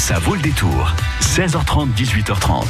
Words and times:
Ça 0.00 0.18
vaut 0.18 0.34
le 0.34 0.40
détour. 0.40 0.94
16h30, 1.20 1.88
18h30. 1.94 2.64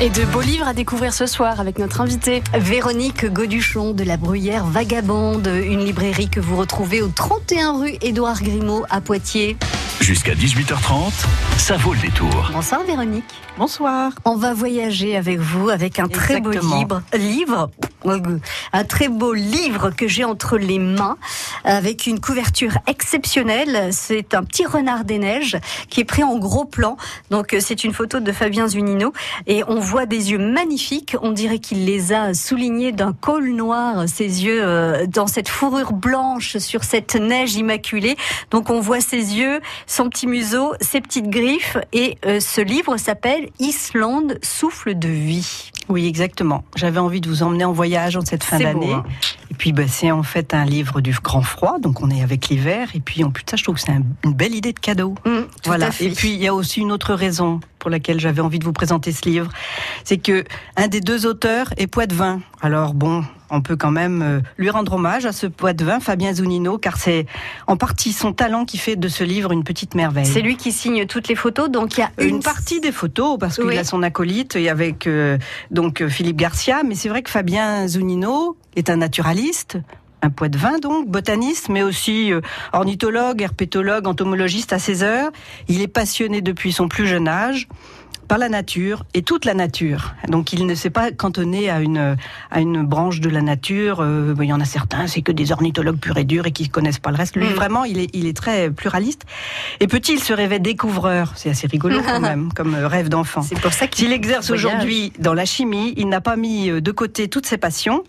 Et 0.00 0.08
de 0.08 0.24
beaux 0.24 0.40
livres 0.40 0.66
à 0.66 0.72
découvrir 0.72 1.12
ce 1.12 1.26
soir 1.26 1.60
avec 1.60 1.78
notre 1.78 2.00
invitée. 2.00 2.42
Véronique 2.54 3.26
Goduchon 3.26 3.92
de 3.92 4.02
la 4.04 4.16
Bruyère 4.16 4.64
Vagabonde, 4.64 5.46
une 5.46 5.84
librairie 5.84 6.30
que 6.30 6.40
vous 6.40 6.56
retrouvez 6.56 7.02
au 7.02 7.08
31 7.08 7.78
rue 7.78 7.94
Édouard 8.00 8.42
Grimaud 8.42 8.84
à 8.88 9.02
Poitiers. 9.02 9.58
Jusqu'à 10.00 10.32
18h30, 10.32 11.12
ça 11.58 11.76
vaut 11.76 11.92
le 11.92 12.00
détour. 12.00 12.50
Bonsoir 12.54 12.82
Véronique. 12.84 13.24
Bonsoir. 13.58 14.12
On 14.24 14.36
va 14.36 14.54
voyager 14.54 15.14
avec 15.14 15.38
vous 15.38 15.68
avec 15.68 15.98
un 15.98 16.08
très 16.08 16.40
beau 16.40 16.50
livre, 16.50 17.02
livre, 17.12 17.70
un 18.72 18.84
très 18.84 19.08
beau 19.08 19.32
livre 19.32 19.90
que 19.90 20.08
j'ai 20.08 20.24
entre 20.24 20.58
les 20.58 20.78
mains 20.78 21.16
avec 21.64 22.06
une 22.06 22.20
couverture 22.20 22.78
exceptionnelle. 22.86 23.90
C'est 23.92 24.34
un 24.34 24.44
petit 24.44 24.66
renard 24.66 25.04
des 25.04 25.18
neiges 25.18 25.58
qui 25.88 26.00
est 26.00 26.04
pris 26.04 26.22
en 26.22 26.38
gros 26.38 26.64
plan. 26.64 26.96
Donc 27.30 27.54
euh, 27.54 27.60
c'est 27.60 27.84
une 27.84 27.92
photo 27.92 28.20
de 28.20 28.32
Fabien 28.32 28.66
Zunino 28.68 29.12
et 29.46 29.62
on 29.68 29.78
voit 29.78 30.06
des 30.06 30.32
yeux 30.32 30.38
magnifiques. 30.38 31.16
On 31.22 31.32
dirait 31.32 31.58
qu'il 31.58 31.84
les 31.84 32.12
a 32.12 32.34
soulignés 32.34 32.92
d'un 32.92 33.12
col 33.12 33.50
noir, 33.50 34.08
ses 34.08 34.44
yeux 34.44 34.62
euh, 34.62 35.06
dans 35.06 35.26
cette 35.26 35.48
fourrure 35.48 35.92
blanche 35.92 36.58
sur 36.58 36.84
cette 36.84 37.14
neige 37.14 37.54
immaculée. 37.54 38.16
Donc 38.50 38.70
on 38.70 38.80
voit 38.80 39.00
ses 39.00 39.36
yeux, 39.36 39.60
son 39.86 40.08
petit 40.08 40.26
museau, 40.26 40.74
ses 40.80 41.00
petites 41.00 41.28
griffes 41.28 41.76
et 41.92 42.18
euh, 42.26 42.40
ce 42.40 42.60
livre 42.60 42.96
s'appelle 42.96 43.48
Islande 43.58 44.38
souffle 44.42 44.94
de 44.98 45.08
vie. 45.08 45.70
Oui, 45.88 46.06
exactement. 46.06 46.64
J'avais 46.76 47.00
envie 47.00 47.20
de 47.20 47.28
vous 47.28 47.42
emmener 47.42 47.64
en 47.64 47.72
voyage 47.72 47.91
en 47.96 48.24
cette 48.24 48.44
fin 48.44 48.58
d'année. 48.58 48.92
hein. 48.92 49.04
Et 49.50 49.54
puis, 49.54 49.72
bah, 49.72 49.82
c'est 49.86 50.10
en 50.10 50.22
fait 50.22 50.54
un 50.54 50.64
livre 50.64 51.00
du 51.00 51.12
grand 51.22 51.42
froid, 51.42 51.78
donc 51.78 52.02
on 52.02 52.10
est 52.10 52.22
avec 52.22 52.48
l'hiver. 52.48 52.88
Et 52.94 53.00
puis, 53.00 53.22
en 53.24 53.30
plus 53.30 53.44
de 53.44 53.50
ça, 53.50 53.56
je 53.56 53.62
trouve 53.64 53.74
que 53.76 53.80
c'est 53.82 53.92
un- 53.92 54.02
une 54.24 54.32
belle 54.34 54.54
idée 54.54 54.72
de 54.72 54.78
cadeau. 54.78 55.14
Mmh, 55.24 55.30
tout 55.40 55.46
voilà. 55.66 55.90
Et 56.00 56.10
puis, 56.10 56.32
il 56.32 56.40
y 56.42 56.48
a 56.48 56.54
aussi 56.54 56.80
une 56.80 56.90
autre 56.92 57.14
raison 57.14 57.60
pour 57.78 57.90
laquelle 57.90 58.18
j'avais 58.20 58.40
envie 58.40 58.58
de 58.58 58.64
vous 58.64 58.72
présenter 58.72 59.12
ce 59.12 59.28
livre. 59.28 59.48
C'est 60.04 60.18
que 60.18 60.44
un 60.76 60.88
des 60.88 61.00
deux 61.00 61.26
auteurs 61.26 61.72
est 61.76 61.86
poitevin. 61.86 62.40
Alors, 62.62 62.94
bon, 62.94 63.24
on 63.52 63.60
peut 63.60 63.76
quand 63.76 63.90
même 63.90 64.22
euh, 64.22 64.40
lui 64.56 64.70
rendre 64.70 64.94
hommage 64.94 65.26
à 65.26 65.32
ce 65.32 65.46
poitevin, 65.46 66.00
Fabien 66.00 66.32
Zunino, 66.34 66.78
car 66.78 66.96
c'est 66.96 67.26
en 67.66 67.76
partie 67.76 68.12
son 68.12 68.32
talent 68.32 68.64
qui 68.64 68.78
fait 68.78 68.96
de 68.96 69.08
ce 69.08 69.22
livre 69.22 69.52
une 69.52 69.62
petite 69.62 69.94
merveille. 69.94 70.26
C'est 70.26 70.40
lui 70.40 70.56
qui 70.56 70.72
signe 70.72 71.06
toutes 71.06 71.28
les 71.28 71.34
photos, 71.34 71.70
donc 71.70 71.96
il 71.96 72.00
y 72.00 72.02
a 72.02 72.10
une, 72.18 72.36
une, 72.36 72.42
partie 72.42 72.80
des 72.80 72.92
photos 72.92 73.38
parce 73.38 73.56
qu'il 73.56 73.66
Oui. 73.66 73.78
a 73.78 73.84
son 73.84 74.02
acolyte 74.02 74.56
et 74.56 74.70
avec 74.70 75.06
euh, 75.06 75.36
donc 75.70 76.00
euh, 76.00 76.08
Philippe 76.08 76.38
Garcia 76.38 76.82
mais 76.82 76.94
c'est 76.94 77.10
vrai 77.10 77.22
que 77.22 77.30
Fabien 77.30 77.86
Zunino 77.86 78.56
est 78.74 78.88
un 78.88 78.96
naturaliste 78.96 79.78
un 80.24 80.30
poids-de-vin 80.30 80.78
donc, 80.78 81.08
botaniste, 81.08 81.68
mais 81.68 81.82
aussi 81.82 82.30
ornithologue, 82.72 83.42
herpétologue, 83.42 84.06
entomologiste 84.06 84.72
à 84.72 84.78
ses 84.78 85.02
heures. 85.02 85.32
Il 85.66 85.82
est 85.82 85.88
passionné 85.88 86.40
depuis 86.40 86.70
son 86.72 86.86
plus 86.86 87.08
jeune 87.08 87.26
âge 87.26 87.66
par 88.32 88.38
la 88.38 88.48
nature 88.48 89.04
et 89.12 89.20
toute 89.20 89.44
la 89.44 89.52
nature. 89.52 90.14
Donc 90.26 90.54
il 90.54 90.64
ne 90.64 90.74
s'est 90.74 90.88
pas 90.88 91.10
cantonné 91.10 91.68
à 91.68 91.80
une 91.80 92.16
à 92.50 92.60
une 92.62 92.82
branche 92.82 93.20
de 93.20 93.28
la 93.28 93.42
nature. 93.42 94.00
Euh, 94.00 94.34
il 94.40 94.46
y 94.46 94.54
en 94.54 94.60
a 94.60 94.64
certains, 94.64 95.06
c'est 95.06 95.20
que 95.20 95.32
des 95.32 95.52
ornithologues 95.52 95.98
purs 95.98 96.16
et 96.16 96.24
durs 96.24 96.46
et 96.46 96.50
qui 96.50 96.70
connaissent 96.70 96.98
pas 96.98 97.10
le 97.10 97.18
reste. 97.18 97.36
Lui 97.36 97.50
Mm. 97.50 97.52
vraiment, 97.52 97.84
il 97.84 97.98
est 97.98 98.08
il 98.14 98.26
est 98.26 98.34
très 98.34 98.70
pluraliste. 98.70 99.26
Et 99.80 99.86
petit, 99.86 100.14
il 100.14 100.22
se 100.22 100.32
rêvait 100.32 100.60
découvreur. 100.60 101.34
C'est 101.36 101.50
assez 101.50 101.66
rigolo 101.66 102.00
quand 102.02 102.20
même, 102.30 102.50
comme 102.54 102.74
rêve 102.74 103.10
d'enfant. 103.10 103.42
C'est 103.42 103.60
pour 103.60 103.74
ça 103.74 103.86
qu'il 103.86 104.14
exerce 104.14 104.50
aujourd'hui 104.50 105.12
dans 105.18 105.34
la 105.34 105.44
chimie, 105.44 105.92
il 105.98 106.08
n'a 106.08 106.22
pas 106.22 106.36
mis 106.36 106.70
euh, 106.70 106.80
de 106.80 106.90
côté 106.90 107.28
toutes 107.28 107.44
ses 107.44 107.58
passions. 107.58 108.02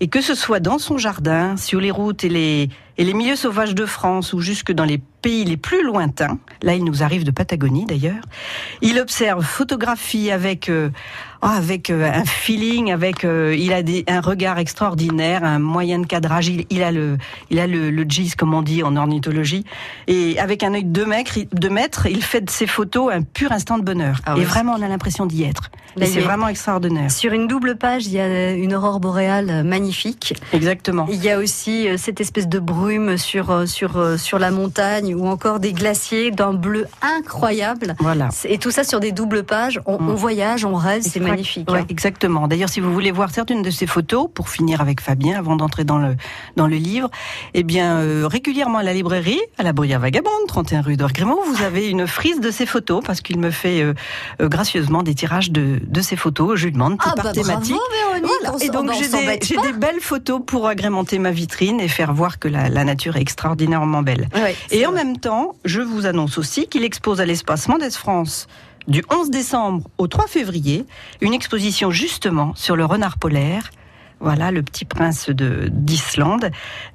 Et 0.00 0.08
que 0.08 0.22
ce 0.22 0.34
soit 0.34 0.60
dans 0.60 0.78
son 0.78 0.96
jardin, 0.96 1.56
sur 1.56 1.80
les 1.80 1.90
routes 1.90 2.22
et 2.24 2.28
les, 2.28 2.68
et 2.98 3.04
les 3.04 3.14
milieux 3.14 3.36
sauvages 3.36 3.74
de 3.74 3.86
France 3.86 4.32
ou 4.34 4.40
jusque 4.40 4.72
dans 4.72 4.84
les 4.84 5.00
pays 5.26 5.44
les 5.44 5.56
plus 5.56 5.82
lointains, 5.82 6.38
là 6.62 6.76
il 6.76 6.84
nous 6.84 7.02
arrive 7.02 7.24
de 7.24 7.32
Patagonie 7.32 7.84
d'ailleurs, 7.84 8.22
il 8.80 9.00
observe, 9.00 9.42
photographie 9.42 10.30
avec, 10.30 10.68
euh, 10.68 10.90
avec 11.42 11.90
euh, 11.90 12.10
un 12.12 12.24
feeling, 12.24 12.92
avec, 12.92 13.24
euh, 13.24 13.54
il 13.58 13.72
a 13.72 13.82
des, 13.82 14.04
un 14.08 14.20
regard 14.20 14.58
extraordinaire, 14.58 15.44
un 15.44 15.58
moyen 15.58 15.98
de 15.98 16.06
cadrage, 16.06 16.48
il, 16.48 16.66
il 16.70 16.82
a 16.82 16.90
le, 16.92 17.18
il 17.50 17.58
a 17.58 17.66
le, 17.66 17.90
le 17.90 18.02
gis 18.04 18.32
comme 18.36 18.54
on 18.54 18.62
dit 18.62 18.82
en 18.82 18.96
ornithologie, 18.96 19.64
et 20.06 20.38
avec 20.38 20.62
un 20.62 20.74
œil 20.74 20.84
de 20.84 21.04
mètre, 21.04 21.38
de 21.52 21.68
mètre, 21.68 22.06
il 22.06 22.22
fait 22.22 22.40
de 22.40 22.50
ses 22.50 22.66
photos 22.66 23.12
un 23.12 23.22
pur 23.22 23.52
instant 23.52 23.78
de 23.78 23.82
bonheur. 23.84 24.20
Ah 24.26 24.34
et 24.36 24.44
vraiment 24.44 24.74
on 24.78 24.82
a 24.82 24.88
l'impression 24.88 25.26
d'y 25.26 25.44
être. 25.44 25.70
Il 25.98 26.06
c'est 26.06 26.18
est- 26.18 26.22
vraiment 26.22 26.48
extraordinaire. 26.48 27.10
Sur 27.10 27.32
une 27.32 27.46
double 27.48 27.76
page, 27.76 28.06
il 28.06 28.12
y 28.12 28.20
a 28.20 28.52
une 28.52 28.74
aurore 28.74 29.00
boréale 29.00 29.64
magnifique. 29.64 30.34
Exactement. 30.52 31.06
Il 31.10 31.24
y 31.24 31.30
a 31.30 31.38
aussi 31.38 31.88
euh, 31.88 31.96
cette 31.96 32.20
espèce 32.20 32.48
de 32.48 32.58
brume 32.58 33.16
sur, 33.16 33.66
sur, 33.66 34.18
sur 34.18 34.38
la 34.38 34.50
montagne 34.50 35.14
ou 35.14 35.26
encore 35.26 35.58
des 35.58 35.72
glaciers 35.72 36.30
d'un 36.30 36.52
bleu 36.52 36.86
incroyable. 37.00 37.94
Voilà. 37.98 38.28
Et 38.44 38.58
tout 38.58 38.70
ça 38.70 38.84
sur 38.84 39.00
des 39.00 39.12
doubles 39.12 39.42
pages. 39.42 39.80
On, 39.86 39.96
Mm. 39.96 40.10
on 40.10 40.14
voyage, 40.14 40.64
on 40.66 40.74
rêve, 40.74 41.00
c'est 41.02 41.20
magnifique. 41.30 41.70
ouais, 41.70 41.80
hein. 41.80 41.86
exactement. 41.88 42.48
D'ailleurs, 42.48 42.68
si 42.68 42.80
vous 42.80 42.92
voulez 42.92 43.10
voir 43.10 43.30
certaines 43.30 43.62
de 43.62 43.70
ces 43.70 43.86
photos, 43.86 44.28
pour 44.32 44.48
finir 44.48 44.80
avec 44.80 45.00
Fabien, 45.00 45.38
avant 45.38 45.56
d'entrer 45.56 45.84
dans 45.84 45.98
le 45.98 46.16
dans 46.56 46.66
le 46.66 46.76
livre, 46.76 47.10
eh 47.54 47.62
bien, 47.62 47.96
euh, 47.98 48.26
régulièrement 48.30 48.78
à 48.78 48.82
la 48.82 48.92
librairie, 48.92 49.40
à 49.58 49.62
la 49.62 49.72
Bruyère 49.72 50.00
Vagabonde, 50.00 50.32
31 50.48 50.82
rue 50.82 50.96
d'Orgrimaud, 50.96 51.40
vous 51.46 51.62
avez 51.62 51.88
une 51.88 52.06
frise 52.06 52.40
de 52.40 52.50
ces 52.50 52.66
photos 52.66 53.02
parce 53.04 53.20
qu'il 53.20 53.38
me 53.38 53.50
fait 53.50 53.82
euh, 53.82 53.94
euh, 54.40 54.48
gracieusement 54.48 55.02
des 55.02 55.14
tirages 55.14 55.50
de 55.50 55.80
de 55.82 56.00
ces 56.00 56.16
photos. 56.16 56.56
Je 56.58 56.66
lui 56.66 56.72
demande 56.72 56.96
Ah 57.00 57.12
par 57.16 57.24
bah 57.26 57.32
thématique. 57.32 57.76
bravo 57.76 58.26
Voilà. 58.42 58.64
Et 58.64 58.68
donc 58.70 58.90
on 58.90 58.92
j'ai 58.92 59.08
des, 59.08 59.56
des 59.62 59.72
belles 59.72 60.00
photos 60.00 60.40
pour 60.46 60.66
agrémenter 60.66 61.18
ma 61.18 61.30
vitrine 61.30 61.80
et 61.80 61.88
faire 61.88 62.12
voir 62.12 62.38
que 62.38 62.48
la, 62.48 62.68
la 62.68 62.84
nature 62.84 63.16
est 63.16 63.20
extraordinairement 63.20 64.02
belle. 64.02 64.28
Ouais, 64.34 64.54
Et 64.70 64.86
en 64.86 64.92
vrai. 64.92 65.04
même 65.04 65.18
temps, 65.18 65.54
je 65.64 65.80
vous 65.80 66.06
annonce 66.06 66.38
aussi 66.38 66.66
qu'il 66.66 66.84
expose 66.84 67.20
à 67.20 67.26
l'espace 67.26 67.68
Mendes 67.68 67.90
France 67.92 68.46
du 68.88 69.02
11 69.10 69.30
décembre 69.30 69.88
au 69.98 70.06
3 70.06 70.26
février 70.26 70.86
une 71.20 71.34
exposition 71.34 71.90
justement 71.90 72.54
sur 72.54 72.76
le 72.76 72.84
renard 72.84 73.18
polaire. 73.18 73.70
Voilà 74.20 74.50
le 74.50 74.62
petit 74.62 74.84
prince 74.84 75.28
de 75.28 75.68
d'Islande 75.70 76.50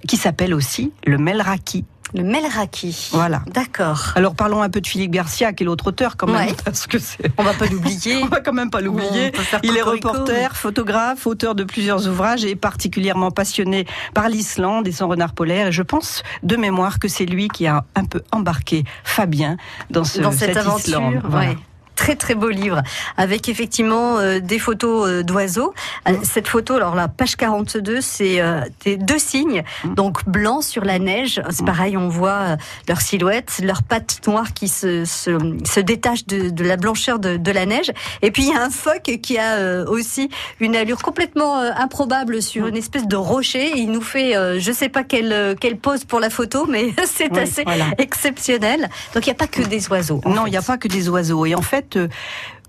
qui 0.07 0.17
s'appelle 0.17 0.53
aussi 0.53 0.91
le 1.05 1.17
Melraki. 1.17 1.85
Le 2.13 2.23
Melraki. 2.23 3.09
Voilà. 3.13 3.41
D'accord. 3.53 4.11
Alors 4.15 4.35
parlons 4.35 4.61
un 4.61 4.69
peu 4.69 4.81
de 4.81 4.87
Philippe 4.87 5.11
Garcia 5.11 5.53
qui 5.53 5.63
est 5.63 5.65
l'autre 5.65 5.87
auteur 5.87 6.17
quand 6.17 6.27
même 6.27 6.47
Ouais. 6.47 6.55
parce 6.65 6.87
que 6.87 6.97
On 7.37 7.43
va 7.43 7.53
pas 7.53 7.67
l'oublier. 7.67 8.17
on 8.23 8.25
va 8.27 8.41
quand 8.41 8.51
même 8.53 8.69
pas 8.69 8.81
l'oublier. 8.81 9.31
Il 9.63 9.77
est 9.77 9.81
reporter, 9.81 10.57
photographe, 10.57 11.25
auteur 11.25 11.55
de 11.55 11.63
plusieurs 11.63 12.07
ouvrages 12.09 12.43
et 12.43 12.49
est 12.51 12.55
particulièrement 12.55 13.31
passionné 13.31 13.85
par 14.13 14.27
l'Islande 14.27 14.87
et 14.87 14.91
son 14.91 15.07
renard 15.07 15.33
polaire. 15.33 15.67
Et 15.67 15.71
je 15.71 15.83
pense 15.83 16.23
de 16.43 16.55
mémoire 16.57 16.99
que 16.99 17.07
c'est 17.07 17.25
lui 17.25 17.47
qui 17.47 17.65
a 17.67 17.85
un 17.95 18.03
peu 18.03 18.21
embarqué 18.31 18.83
Fabien 19.03 19.55
dans, 19.89 20.03
ce, 20.03 20.19
dans 20.19 20.31
cette, 20.31 20.57
aventure. 20.57 20.79
Islande. 20.99 21.21
Voilà. 21.23 21.51
ouais. 21.51 21.57
Très 22.01 22.15
très 22.15 22.33
beau 22.33 22.49
livre 22.49 22.81
avec 23.15 23.47
effectivement 23.47 24.17
euh, 24.17 24.39
des 24.39 24.57
photos 24.57 25.07
euh, 25.07 25.23
d'oiseaux. 25.23 25.73
Euh, 26.09 26.13
Cette 26.23 26.47
photo, 26.47 26.73
alors 26.73 26.95
la 26.95 27.07
page 27.07 27.35
42, 27.35 28.01
c'est 28.01 28.41
euh, 28.41 28.61
deux 28.85 29.19
signes, 29.19 29.63
Mm. 29.83 29.93
donc 29.93 30.25
blanc 30.27 30.61
sur 30.61 30.83
la 30.83 30.97
neige. 30.97 31.41
C'est 31.51 31.63
pareil, 31.65 31.95
on 31.97 32.07
voit 32.09 32.29
euh, 32.53 32.55
leur 32.87 33.01
silhouette, 33.01 33.59
leurs 33.63 33.83
pattes 33.83 34.19
noires 34.25 34.53
qui 34.53 34.67
se, 34.67 35.05
se, 35.05 35.31
se 35.63 35.79
détachent 35.79 36.25
de, 36.25 36.49
de 36.49 36.63
la 36.63 36.75
blancheur 36.75 37.19
de, 37.19 37.37
de 37.37 37.51
la 37.51 37.67
neige. 37.67 37.91
Et 38.23 38.31
puis 38.31 38.43
il 38.43 38.49
y 38.49 38.55
a 38.55 38.63
un 38.63 38.71
phoque 38.71 39.19
qui 39.21 39.37
a 39.37 39.57
euh, 39.57 39.85
aussi 39.85 40.29
une 40.59 40.75
allure 40.75 41.03
complètement 41.03 41.59
euh, 41.59 41.69
improbable 41.77 42.41
sur 42.41 42.65
une 42.65 42.77
espèce 42.77 43.07
de 43.07 43.15
rocher. 43.15 43.73
Il 43.77 43.91
nous 43.91 44.01
fait, 44.01 44.35
euh, 44.35 44.59
je 44.59 44.71
sais 44.71 44.89
pas 44.89 45.03
quelle, 45.03 45.31
euh, 45.33 45.53
quelle 45.59 45.77
pose 45.77 46.03
pour 46.05 46.19
la 46.19 46.31
photo, 46.31 46.65
mais 46.67 46.93
c'est 47.05 47.31
Oui, 47.31 47.39
assez 47.39 47.63
voilà. 47.63 47.85
exceptionnel. 47.99 48.89
Donc 49.13 49.25
il 49.27 49.29
n'y 49.29 49.33
a 49.33 49.35
pas 49.35 49.47
que 49.47 49.61
des 49.61 49.87
oiseaux. 49.89 50.21
Non, 50.25 50.47
il 50.47 50.51
n'y 50.51 50.57
a 50.57 50.61
pas 50.63 50.77
que 50.79 50.87
des 50.87 51.07
oiseaux. 51.09 51.45
Et 51.45 51.53
en 51.55 51.61
fait, 51.61 51.90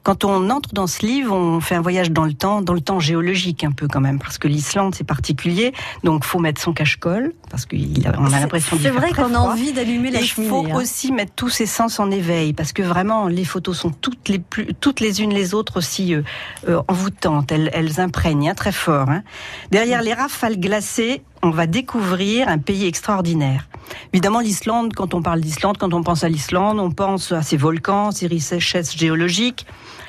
quand 0.05 0.25
on 0.25 0.51
entre 0.51 0.71
dans 0.73 0.89
ce 0.89 1.07
livre, 1.07 1.33
on 1.33 1.61
fait 1.61 1.77
un 1.77 1.81
voyage 1.81 2.11
dans 2.11 2.25
le 2.25 2.33
temps, 2.35 2.61
dans 2.61 2.75
le 2.75 2.81
temps 2.81 2.99
géologique 2.99 3.63
un 3.63 3.71
peu 3.71 3.87
quand 3.87 4.01
même, 4.01 4.19
parce 4.19 4.37
que 4.37 4.49
l'Islande 4.49 4.97
c'est 4.97 5.05
particulier, 5.07 5.73
donc 6.03 6.25
faut 6.25 6.41
mettre 6.41 6.61
son 6.61 6.73
cache-colle 6.73 7.33
parce 7.51 7.67
qu'on 7.67 7.77
a 7.77 8.41
l'impression 8.41 8.77
C'est 8.83 8.91
vrai 8.91 9.13
qu'on 9.13 9.33
a 9.33 9.39
envie 9.39 9.73
d'allumer 9.73 10.11
la 10.11 10.19
Et 10.19 10.23
il 10.23 10.27
cheminée. 10.27 10.51
faut 10.51 10.67
hein. 10.67 10.75
aussi 10.75 11.13
mettre 11.13 11.33
tous 11.37 11.51
ses 11.51 11.67
sens 11.67 12.01
en 12.01 12.11
éveil 12.11 12.53
parce 12.53 12.73
que 12.73 12.83
vraiment 12.83 13.29
les 13.29 13.45
photos 13.45 13.79
sont 13.79 13.91
toutes 13.91 14.29
les 14.29 14.41
plus, 14.41 14.75
toutes 14.81 14.99
les 14.99 15.23
unes 15.23 15.33
les 15.33 15.55
autres 15.55 15.77
aussi 15.77 16.15
euh, 16.15 16.23
euh, 16.69 16.83
envoûtantes. 16.89 17.53
Elles, 17.53 17.71
elles 17.73 18.01
imprègnent 18.01 18.51
hein, 18.51 18.55
très 18.55 18.73
fort. 18.73 19.09
hein. 19.09 19.23
Derrière 19.71 20.03
les 20.03 20.15
rafales 20.15 20.59
glacées, 20.59 21.23
on 21.45 21.51
va 21.51 21.67
découvrir 21.69 22.49
un 22.49 22.59
pays 22.59 22.87
extraordinaire. 22.87 23.69
Évidemment, 24.13 24.41
l'Islande, 24.41 24.93
quand 24.95 25.15
on 25.15 25.23
parle 25.23 25.41
d'Islande, 25.41 25.79
quand 25.79 25.93
on 25.95 26.03
pense 26.03 26.25
à 26.25 26.29
l'Islande, 26.29 26.79
on 26.79 26.91
pense 26.91 27.33
à 27.33 27.43
ses 27.43 27.57
volcans, 27.57 28.11
ses 28.11 28.27
richesses 28.27 28.97
géologiques. 28.97 29.67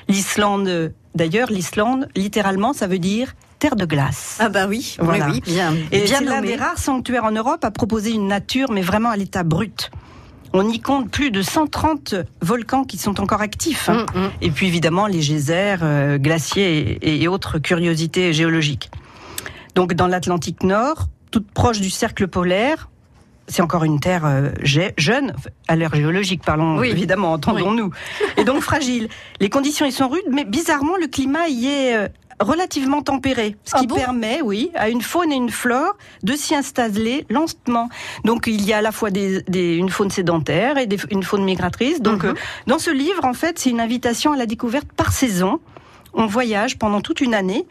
L'Islande, 0.10 0.94
d'ailleurs, 1.16 1.50
l'Islande, 1.50 2.08
littéralement, 2.16 2.74
ça 2.74 2.88
veut 2.88 3.00
dire 3.00 3.34
terre 3.60 3.76
de 3.78 3.86
glace. 3.86 4.38
Ah 4.40 4.50
bah 4.50 4.68
oui, 4.68 4.98
Voilà. 5.00 5.28
oui, 5.28 5.42
oui, 5.48 5.54
bien, 5.54 5.74
Et 5.92 6.02
bien 6.02 6.18
c'est 6.20 6.26
l'un 6.26 6.42
des 6.42 6.56
rares 6.58 6.78
sanctuaires 6.78 7.24
en 7.24 7.32
Europe 7.32 7.64
à 7.64 7.72
proposer 7.72 8.12
une 8.12 8.28
nature, 8.28 8.72
mais 8.72 8.82
vraiment 8.82 9.10
à 9.10 9.16
l'état 9.16 9.44
brut. 9.44 9.90
On 10.52 10.68
y 10.70 10.82
compte 10.82 11.10
plus 11.10 11.32
de 11.32 11.42
130 11.42 12.14
volcans 12.42 12.84
qui 12.84 12.98
sont 12.98 13.20
encore 13.22 13.42
actifs. 13.42 13.88
hein. 13.90 14.06
Mm, 14.14 14.20
mm. 14.20 14.30
Et 14.42 14.52
puis 14.52 14.68
évidemment 14.68 15.08
les 15.08 15.20
geysers, 15.22 15.78
euh, 15.82 16.18
glaciers 16.18 17.00
et, 17.02 17.24
et 17.24 17.28
autres 17.30 17.58
curiosités 17.58 18.34
géologiques. 18.34 18.92
Donc 19.76 19.94
dans 19.94 20.08
l'Atlantique 20.08 20.62
Nord, 20.64 21.08
toute 21.32 21.50
proche 21.50 21.80
du 21.80 21.90
cercle 21.90 22.28
polaire, 22.28 22.90
c'est 23.48 23.62
encore 23.62 23.84
une 23.84 24.00
terre 24.00 24.26
euh, 24.26 24.50
jeune, 24.64 25.34
à 25.68 25.76
l'ère 25.76 25.94
géologique, 25.96 26.42
parlons 26.46 26.78
Oui. 26.78 26.90
évidemment, 26.90 27.34
entendons-nous, 27.34 27.92
et 28.38 28.44
donc 28.44 28.62
fragile. 28.62 29.10
Les 29.40 29.50
conditions 29.50 29.86
y 29.86 29.92
sont 29.92 30.08
rudes, 30.10 30.24
mais 30.32 30.46
bizarrement, 30.46 30.96
le 31.00 31.08
climat 31.08 31.48
y 31.50 31.68
est 31.68 31.96
euh, 31.96 32.08
relativement 32.40 33.02
tempéré, 33.02 33.56
ce 33.64 33.74
Ah 33.76 33.80
qui 33.80 33.88
bon? 33.88 33.96
permet, 33.96 34.42
oui, 34.42 34.72
à 34.76 34.90
une 34.90 35.02
faune 35.02 35.32
et 35.32 35.36
une 35.36 35.50
flore 35.52 35.96
de 36.24 36.34
s'y 36.34 36.56
installer 36.56 37.26
lentement. 37.30 37.90
Donc 38.26 38.46
il 38.48 38.64
y 38.66 38.74
a 38.74 38.78
à 38.78 38.82
la 38.82 38.92
fois 38.92 39.12
des, 39.12 39.42
des- 39.44 39.76
une 39.76 39.90
faune 39.90 40.10
sédentaire 40.10 40.78
et 40.78 40.88
des- 40.88 40.98
une 41.12 41.24
faune 41.24 41.44
migratrice. 41.44 42.02
Donc 42.02 42.24
Mhm. 42.24 42.30
euh, 42.32 42.34
dans 42.68 42.80
ce 42.80 42.90
livre, 42.92 43.24
en 43.26 43.34
fait, 43.34 43.60
c'est 43.60 43.70
une 43.70 43.80
invitation 43.80 44.32
à 44.34 44.38
la 44.38 44.46
découverte 44.46 44.88
par 44.96 45.12
saison. 45.14 45.60
On 46.16 46.26
voyage 46.26 46.78
pendant 46.78 47.02
toute 47.02 47.22
une 47.22 47.34
année 47.34 47.66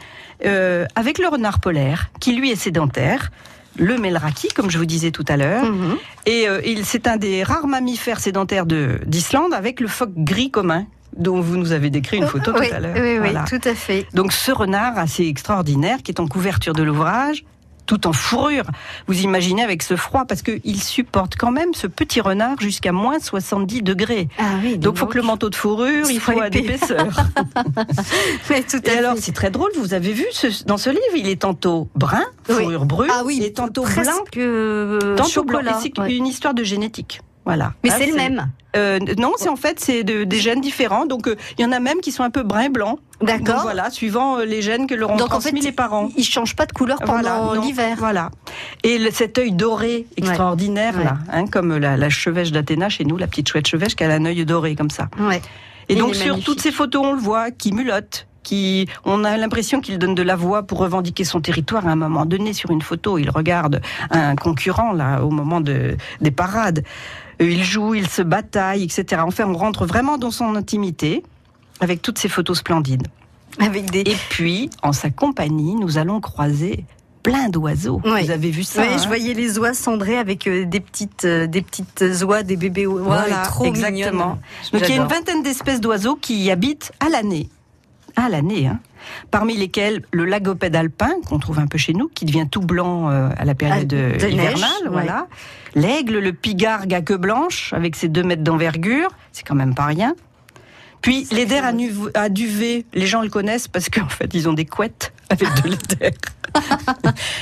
euh, 0.44 0.86
avec 0.96 1.18
le 1.18 1.28
renard 1.28 1.60
polaire, 1.60 2.10
qui 2.20 2.32
lui 2.34 2.50
est 2.50 2.56
sédentaire, 2.56 3.30
le 3.78 3.98
melraki, 3.98 4.48
comme 4.48 4.70
je 4.70 4.78
vous 4.78 4.84
disais 4.86 5.10
tout 5.10 5.24
à 5.28 5.36
l'heure, 5.36 5.64
Mhm. 5.64 5.96
et 6.26 6.48
euh, 6.48 6.60
il- 6.64 6.84
c'est 6.84 7.06
un 7.06 7.16
des 7.16 7.42
rares 7.42 7.66
mammifères 7.66 8.20
sédentaires 8.20 8.66
de- 8.66 9.00
d'Islande 9.06 9.54
avec 9.54 9.80
le 9.80 9.88
phoque 9.88 10.12
gris 10.16 10.50
commun, 10.50 10.86
dont 11.16 11.40
vous 11.40 11.56
nous 11.56 11.72
avez 11.72 11.90
décrit 11.90 12.16
une 12.18 12.26
photo 12.26 12.52
oui, 12.58 12.68
tout 12.68 12.74
à 12.74 12.80
l'heure. 12.80 12.96
Oui, 12.96 13.18
oui, 13.20 13.34
tout 13.48 13.68
à 13.68 13.74
fait. 13.74 14.06
Donc 14.14 14.32
ce 14.32 14.50
renard 14.52 14.98
assez 14.98 15.26
extraordinaire 15.26 15.98
qui 16.02 16.10
est 16.10 16.20
en 16.20 16.26
couverture 16.26 16.72
de 16.72 16.82
l'ouvrage, 16.82 17.44
tout 17.92 18.06
en 18.06 18.12
fourrure. 18.14 18.64
Vous 19.06 19.20
imaginez 19.20 19.62
avec 19.62 19.82
ce 19.82 19.96
froid, 19.96 20.24
parce 20.24 20.40
qu'il 20.40 20.82
supporte 20.82 21.36
quand 21.36 21.50
même 21.50 21.74
ce 21.74 21.86
petit 21.86 22.22
renard 22.22 22.58
jusqu'à 22.58 22.90
moins 22.92 23.18
70 23.18 23.82
degrés. 23.82 24.28
Ah 24.38 24.44
oui, 24.62 24.78
Donc, 24.78 24.94
il 24.96 24.98
faut 25.00 25.06
que 25.06 25.18
le 25.18 25.24
manteau 25.24 25.50
de 25.50 25.54
fourrure, 25.54 26.06
il 26.10 26.18
faut 26.20 26.32
épais. 26.32 26.48
d'épaisseur. 26.50 27.08
Oui, 28.50 28.64
tout 28.70 28.80
à 28.86 28.92
Et 28.92 28.96
alors, 28.96 29.14
c'est 29.18 29.32
très 29.32 29.50
drôle, 29.50 29.70
vous 29.76 29.92
avez 29.92 30.12
vu 30.12 30.24
ce- 30.32 30.64
dans 30.64 30.78
ce 30.78 30.88
livre, 30.88 31.02
il 31.16 31.28
est 31.28 31.42
tantôt 31.42 31.88
brun, 31.94 32.24
Oui. 32.48 32.54
fourrure 32.62 32.84
brune, 32.86 33.10
Ah 33.12 33.22
oui, 33.26 33.40
et 33.42 33.52
tantôt 33.52 33.82
blanc, 33.84 34.02
euh, 34.38 35.16
tantôt 35.16 35.44
blanc. 35.44 35.58
chocolat. 35.58 35.78
Et 35.78 35.82
c'est 35.82 35.98
ouais. 36.00 36.16
une 36.16 36.26
histoire 36.26 36.54
de 36.54 36.64
génétique. 36.64 37.20
Voilà. 37.44 37.72
Mais 37.82 37.90
Ah, 37.92 37.96
c'est 37.98 38.06
le 38.06 38.14
même. 38.14 38.48
Euh, 38.74 38.98
non, 39.18 39.32
c'est 39.36 39.50
en 39.50 39.56
fait 39.56 39.78
c'est 39.80 40.02
de- 40.02 40.24
des 40.24 40.38
gènes 40.40 40.60
différents. 40.62 41.04
Donc 41.04 41.26
euh, 41.28 41.36
il 41.58 41.62
y 41.62 41.64
en 41.66 41.72
a 41.72 41.80
même 41.80 42.00
qui 42.00 42.10
sont 42.12 42.22
un 42.22 42.30
peu 42.30 42.42
brun 42.42 42.62
et 42.62 42.68
blanc. 42.70 42.98
D'accord. 43.20 43.62
voilà, 43.62 43.90
suivant 43.90 44.38
euh, 44.38 44.44
les 44.44 44.62
gènes 44.62 44.86
que 44.86 44.94
leur 44.94 45.10
ont 45.10 45.16
Donc 45.16 45.26
en 45.26 45.38
transmis 45.38 45.60
fait, 45.60 45.66
les 45.66 45.72
parents. 45.72 46.08
il 46.16 46.24
change 46.24 46.56
pas 46.56 46.66
de 46.66 46.72
couleur 46.72 46.98
pendant 47.00 47.44
Voilà, 47.44 47.60
l'hiver. 47.60 47.96
Voilà. 47.98 48.30
Et 48.82 48.98
le- 48.98 49.10
cet 49.10 49.36
œil 49.38 49.52
doré 49.52 50.06
extraordinaire 50.16 50.96
Ouais. 50.96 51.04
là, 51.04 51.18
hein, 51.32 51.46
comme 51.46 51.76
la, 51.76 51.96
la 51.96 52.08
chevêche 52.10 52.50
d'Athéna 52.52 52.88
chez 52.88 53.04
nous, 53.04 53.16
la 53.18 53.26
petite 53.26 53.48
chouette 53.48 53.66
chevêche 53.66 53.94
qui 53.94 54.04
a 54.04 54.10
un 54.10 54.24
œil 54.24 54.44
doré 54.46 54.74
comme 54.74 54.90
ça. 54.90 55.08
Ouais. 55.20 55.42
Et 55.88 55.94
Il 55.94 55.98
donc 55.98 56.14
sur 56.14 56.40
toutes 56.42 56.60
ces 56.60 56.72
photos, 56.72 57.02
on 57.04 57.12
le 57.12 57.20
voit, 57.20 57.50
qui 57.50 57.72
mulotte, 57.72 58.26
qui, 58.42 58.88
on 59.04 59.24
a 59.24 59.36
l'impression 59.36 59.80
qu'il 59.80 59.98
donne 59.98 60.14
de 60.14 60.22
la 60.22 60.36
voix 60.36 60.62
pour 60.62 60.78
revendiquer 60.78 61.24
son 61.24 61.40
territoire. 61.40 61.86
À 61.86 61.90
un 61.90 61.96
moment 61.96 62.26
donné, 62.26 62.52
sur 62.52 62.70
une 62.70 62.82
photo, 62.82 63.18
il 63.18 63.30
regarde 63.30 63.80
un 64.10 64.36
concurrent 64.36 64.92
là 64.92 65.22
au 65.22 65.30
moment 65.30 65.60
de, 65.60 65.96
des 66.20 66.30
parades. 66.30 66.84
Il 67.40 67.64
joue, 67.64 67.94
il 67.94 68.08
se 68.08 68.22
bataille, 68.22 68.84
etc. 68.84 69.22
Enfin, 69.24 69.44
on 69.46 69.56
rentre 69.56 69.86
vraiment 69.86 70.18
dans 70.18 70.30
son 70.30 70.54
intimité 70.54 71.22
avec 71.80 72.02
toutes 72.02 72.18
ces 72.18 72.28
photos 72.28 72.58
splendides. 72.58 73.08
Avec 73.58 73.90
des. 73.90 74.00
Et 74.00 74.16
puis, 74.30 74.70
en 74.82 74.92
sa 74.92 75.10
compagnie, 75.10 75.74
nous 75.74 75.98
allons 75.98 76.20
croiser 76.20 76.84
plein 77.22 77.48
d'oiseaux. 77.48 78.00
Ouais. 78.04 78.24
Vous 78.24 78.30
avez 78.30 78.50
vu 78.50 78.64
ça 78.64 78.82
Oui, 78.82 78.88
hein 78.90 78.98
je 79.00 79.06
voyais 79.06 79.34
les 79.34 79.58
oies 79.58 79.74
cendrées 79.74 80.18
avec 80.18 80.46
euh, 80.46 80.64
des 80.64 80.80
petites, 80.80 81.24
euh, 81.24 81.46
des 81.46 81.62
petites 81.62 82.04
oies, 82.22 82.42
des 82.42 82.56
bébés 82.56 82.86
oies, 82.86 83.02
Voilà, 83.02 83.42
trop 83.42 83.64
exactement. 83.64 84.38
Donc 84.72 84.82
il 84.88 84.94
y 84.94 84.98
a 84.98 85.02
une 85.02 85.08
vingtaine 85.08 85.42
d'espèces 85.42 85.80
d'oiseaux 85.80 86.16
qui 86.16 86.42
y 86.42 86.50
habitent 86.50 86.92
à 87.00 87.08
l'année. 87.08 87.48
À 88.16 88.28
l'année, 88.28 88.66
hein. 88.66 88.80
Parmi 89.30 89.56
lesquels 89.56 90.02
le 90.12 90.24
lagopède 90.24 90.76
alpin, 90.76 91.10
qu'on 91.26 91.38
trouve 91.38 91.58
un 91.58 91.66
peu 91.66 91.78
chez 91.78 91.92
nous, 91.92 92.08
qui 92.08 92.24
devient 92.24 92.46
tout 92.50 92.60
blanc 92.60 93.10
euh, 93.10 93.30
à 93.36 93.44
la 93.44 93.54
période 93.54 93.92
Ah, 93.92 93.96
neige, 94.24 94.32
hivernale, 94.32 94.70
ouais. 94.84 94.88
voilà. 94.90 95.26
L'aigle, 95.74 96.18
le 96.18 96.32
pigargue 96.32 96.92
à 96.94 97.00
queue 97.00 97.16
blanche, 97.16 97.72
avec 97.72 97.96
ses 97.96 98.08
deux 98.08 98.22
mètres 98.22 98.42
d'envergure, 98.42 99.08
c'est 99.32 99.44
quand 99.46 99.54
même 99.54 99.74
pas 99.74 99.86
rien. 99.86 100.14
Puis 101.00 101.26
l'éder 101.32 101.56
à, 101.56 101.72
à 102.14 102.28
duvet, 102.28 102.84
les 102.94 103.06
gens 103.06 103.22
le 103.22 103.28
connaissent 103.28 103.66
parce 103.66 103.88
qu'en 103.88 104.08
fait 104.08 104.32
ils 104.34 104.48
ont 104.48 104.52
des 104.52 104.66
couettes 104.66 105.12
avec 105.32 105.48
de 105.62 105.70
l'éder. 105.70 106.16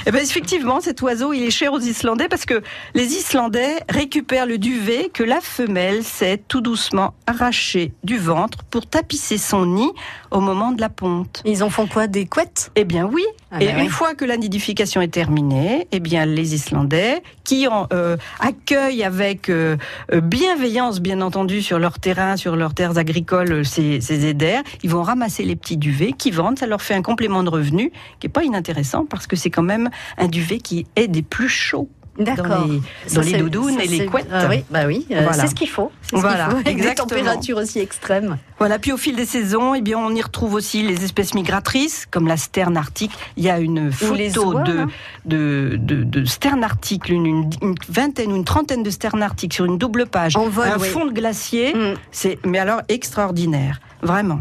Eh 0.07 0.13
ben, 0.13 0.23
effectivement, 0.23 0.81
cet 0.81 1.03
oiseau, 1.03 1.33
il 1.33 1.43
est 1.43 1.51
cher 1.51 1.73
aux 1.73 1.81
Islandais 1.81 2.29
parce 2.29 2.45
que 2.45 2.63
les 2.95 3.15
Islandais 3.15 3.81
récupèrent 3.89 4.47
le 4.47 4.57
duvet 4.57 5.11
que 5.13 5.25
la 5.25 5.41
femelle 5.41 6.05
s'est 6.05 6.41
tout 6.47 6.61
doucement 6.61 7.15
arraché 7.27 7.93
du 8.05 8.19
ventre 8.19 8.63
pour 8.71 8.87
tapisser 8.87 9.37
son 9.37 9.67
nid 9.67 9.91
au 10.31 10.41
moment 10.41 10.71
de 10.71 10.81
la 10.81 10.89
ponte. 10.89 11.43
Ils 11.45 11.65
en 11.65 11.71
font 11.71 11.89
quoi 11.89 12.07
Des 12.07 12.27
couettes? 12.27 12.71
Eh 12.77 12.85
bien 12.85 13.05
oui. 13.05 13.25
Ah 13.53 13.61
Et 13.61 13.67
bah 13.67 13.81
une 13.81 13.89
fois 13.89 14.15
que 14.15 14.25
la 14.25 14.37
nidification 14.37 15.01
est 15.01 15.13
terminée, 15.13 15.89
eh 15.91 15.99
bien 15.99 16.25
les 16.25 16.55
Islandais, 16.55 17.23
qui 17.43 17.67
en, 17.67 17.89
euh, 17.93 18.17
accueillent 18.39 19.03
avec 19.03 19.49
euh, 19.49 19.77
bienveillance, 20.13 21.01
bien 21.01 21.21
entendu, 21.21 21.61
sur 21.61 21.81
leur 21.81 21.99
terrain, 21.99 22.37
sur 22.37 22.55
leurs 22.55 22.75
terres 22.75 22.97
agricoles, 22.97 23.65
ces, 23.67 24.01
ces 24.01 24.27
éders, 24.27 24.63
ils 24.85 24.91
vont 24.91 25.03
ramasser 25.03 25.43
les 25.43 25.57
petits 25.57 25.77
duvets 25.77 26.13
qui 26.13 26.31
vendent. 26.31 26.59
Ça 26.61 26.69
leur 26.69 26.81
fait 26.81 26.95
un 26.95 27.03
complément 27.03 27.43
de 27.43 27.51
revenu 27.51 27.91
qui 28.21 28.29
est 28.29 28.31
pas 28.31 28.45
inintéressant 28.45 29.05
parce 29.05 29.27
que 29.27 29.35
c'est 29.35 29.51
quand 29.51 29.63
même 29.63 29.91
un 30.17 30.29
duvet 30.29 30.59
qui 30.59 30.87
est 30.95 31.09
des 31.09 31.23
plus 31.23 31.49
chauds. 31.49 31.89
Dans 32.25 32.67
les, 32.67 32.81
Ça, 33.07 33.21
dans 33.21 33.27
les 33.27 33.39
doudounes 33.39 33.77
ça, 33.79 33.85
et 33.85 33.89
les 33.89 34.07
couettes. 34.07 34.27
Ah 34.33 34.47
oui, 34.49 34.65
bah 34.71 34.81
oui, 34.87 35.07
euh, 35.11 35.23
Voilà. 35.23 35.33
c'est 35.35 35.47
ce 35.49 35.55
qu'il 35.55 35.69
faut. 35.69 35.91
Voilà, 36.13 36.45
qu'il 36.45 36.51
faut, 36.53 36.57
avec 36.59 36.81
des 36.83 36.95
températures 36.95 37.57
aussi 37.59 37.79
extrêmes. 37.81 38.39
Voilà, 38.59 38.79
puis 38.79 38.93
au 38.93 38.97
fil 38.97 39.17
des 39.17 39.25
saisons, 39.27 39.75
eh 39.75 39.81
bien, 39.81 39.99
on 39.99 40.15
y 40.15 40.21
retrouve 40.21 40.55
aussi 40.55 40.83
les 40.83 41.05
espèces 41.05 41.35
migratrices, 41.35 42.07
comme 42.11 42.27
la 42.27 42.37
sterne 42.37 42.77
arctique. 42.77 43.13
Il 43.37 43.45
y 43.45 43.51
a 43.51 43.59
une 43.59 43.91
photo 43.91 44.53
oies, 44.55 44.63
de, 44.63 44.79
hein. 44.81 44.89
de, 45.25 45.77
de, 45.81 46.03
de 46.05 46.25
sterne 46.25 46.63
arctique, 46.65 47.09
une, 47.09 47.27
une- 47.27 47.51
une 47.63 47.75
vingtaine 47.89 48.33
ou 48.33 48.37
une 48.37 48.45
trentaine 48.45 48.83
de 48.83 48.91
sternes 48.91 49.23
arctiques 49.23 49.55
sur 49.55 49.65
une 49.65 49.79
double 49.79 50.07
page. 50.07 50.37
En 50.37 50.49
vol, 50.49 50.69
un 50.69 50.79
oui. 50.79 50.89
fond 50.89 51.07
de 51.07 51.13
glacier, 51.13 51.75
Mm. 51.75 51.95
c'est, 52.13 52.39
mais 52.45 52.59
alors 52.59 52.81
extraordinaire, 52.89 53.81
vraiment. 54.03 54.41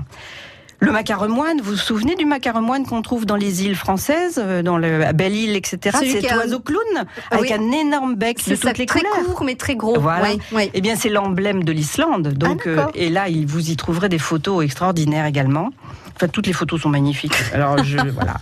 Le 0.81 0.93
macaremoine, 0.93 1.59
vous 1.59 1.71
vous 1.71 1.75
souvenez 1.77 2.15
du 2.15 2.25
macaremoine 2.25 2.85
qu'on 2.85 3.01
trouve 3.01 3.25
dans 3.25 3.35
les 3.35 3.65
îles 3.65 3.75
françaises, 3.75 4.35
euh, 4.41 4.61
dans 4.63 4.77
le, 4.77 5.05
à 5.05 5.11
Belle-Île, 5.11 5.55
etc. 5.57 5.97
Celui 5.99 6.11
Cet 6.21 6.31
un- 6.31 6.37
oiseau 6.37 6.59
clown, 6.61 6.79
Ah 6.95 7.35
avec 7.35 7.51
oui. 7.51 7.53
un 7.53 7.71
énorme 7.71 8.15
bec 8.15 8.37
de 8.37 8.41
C'est 8.43 8.57
toutes 8.57 8.77
les 8.77 8.85
très 8.85 8.99
couleurs. 9.01 9.25
court 9.35 9.43
mais 9.43 9.55
très 9.55 9.75
gros. 9.75 9.99
Voilà. 9.99 10.29
Oui, 10.31 10.39
oui. 10.53 10.71
Eh 10.73 10.79
bien, 10.79 10.95
c'est 10.95 11.09
l'emblème 11.09 11.65
de 11.65 11.71
l'Islande. 11.73 12.29
Donc, 12.29 12.61
Ah, 12.65 12.69
d'accord. 12.69 12.87
euh, 12.95 12.99
et 12.99 13.09
là, 13.09 13.25
vous 13.45 13.69
y 13.69 13.75
trouverez 13.75 14.07
des 14.07 14.19
photos 14.19 14.63
extraordinaires 14.63 15.25
également. 15.25 15.69
Enfin, 16.15 16.29
toutes 16.29 16.47
les 16.47 16.53
photos 16.53 16.81
sont 16.81 16.89
magnifiques. 16.89 17.35
Alors, 17.53 17.83
je, 17.83 17.97
voilà. 18.13 18.35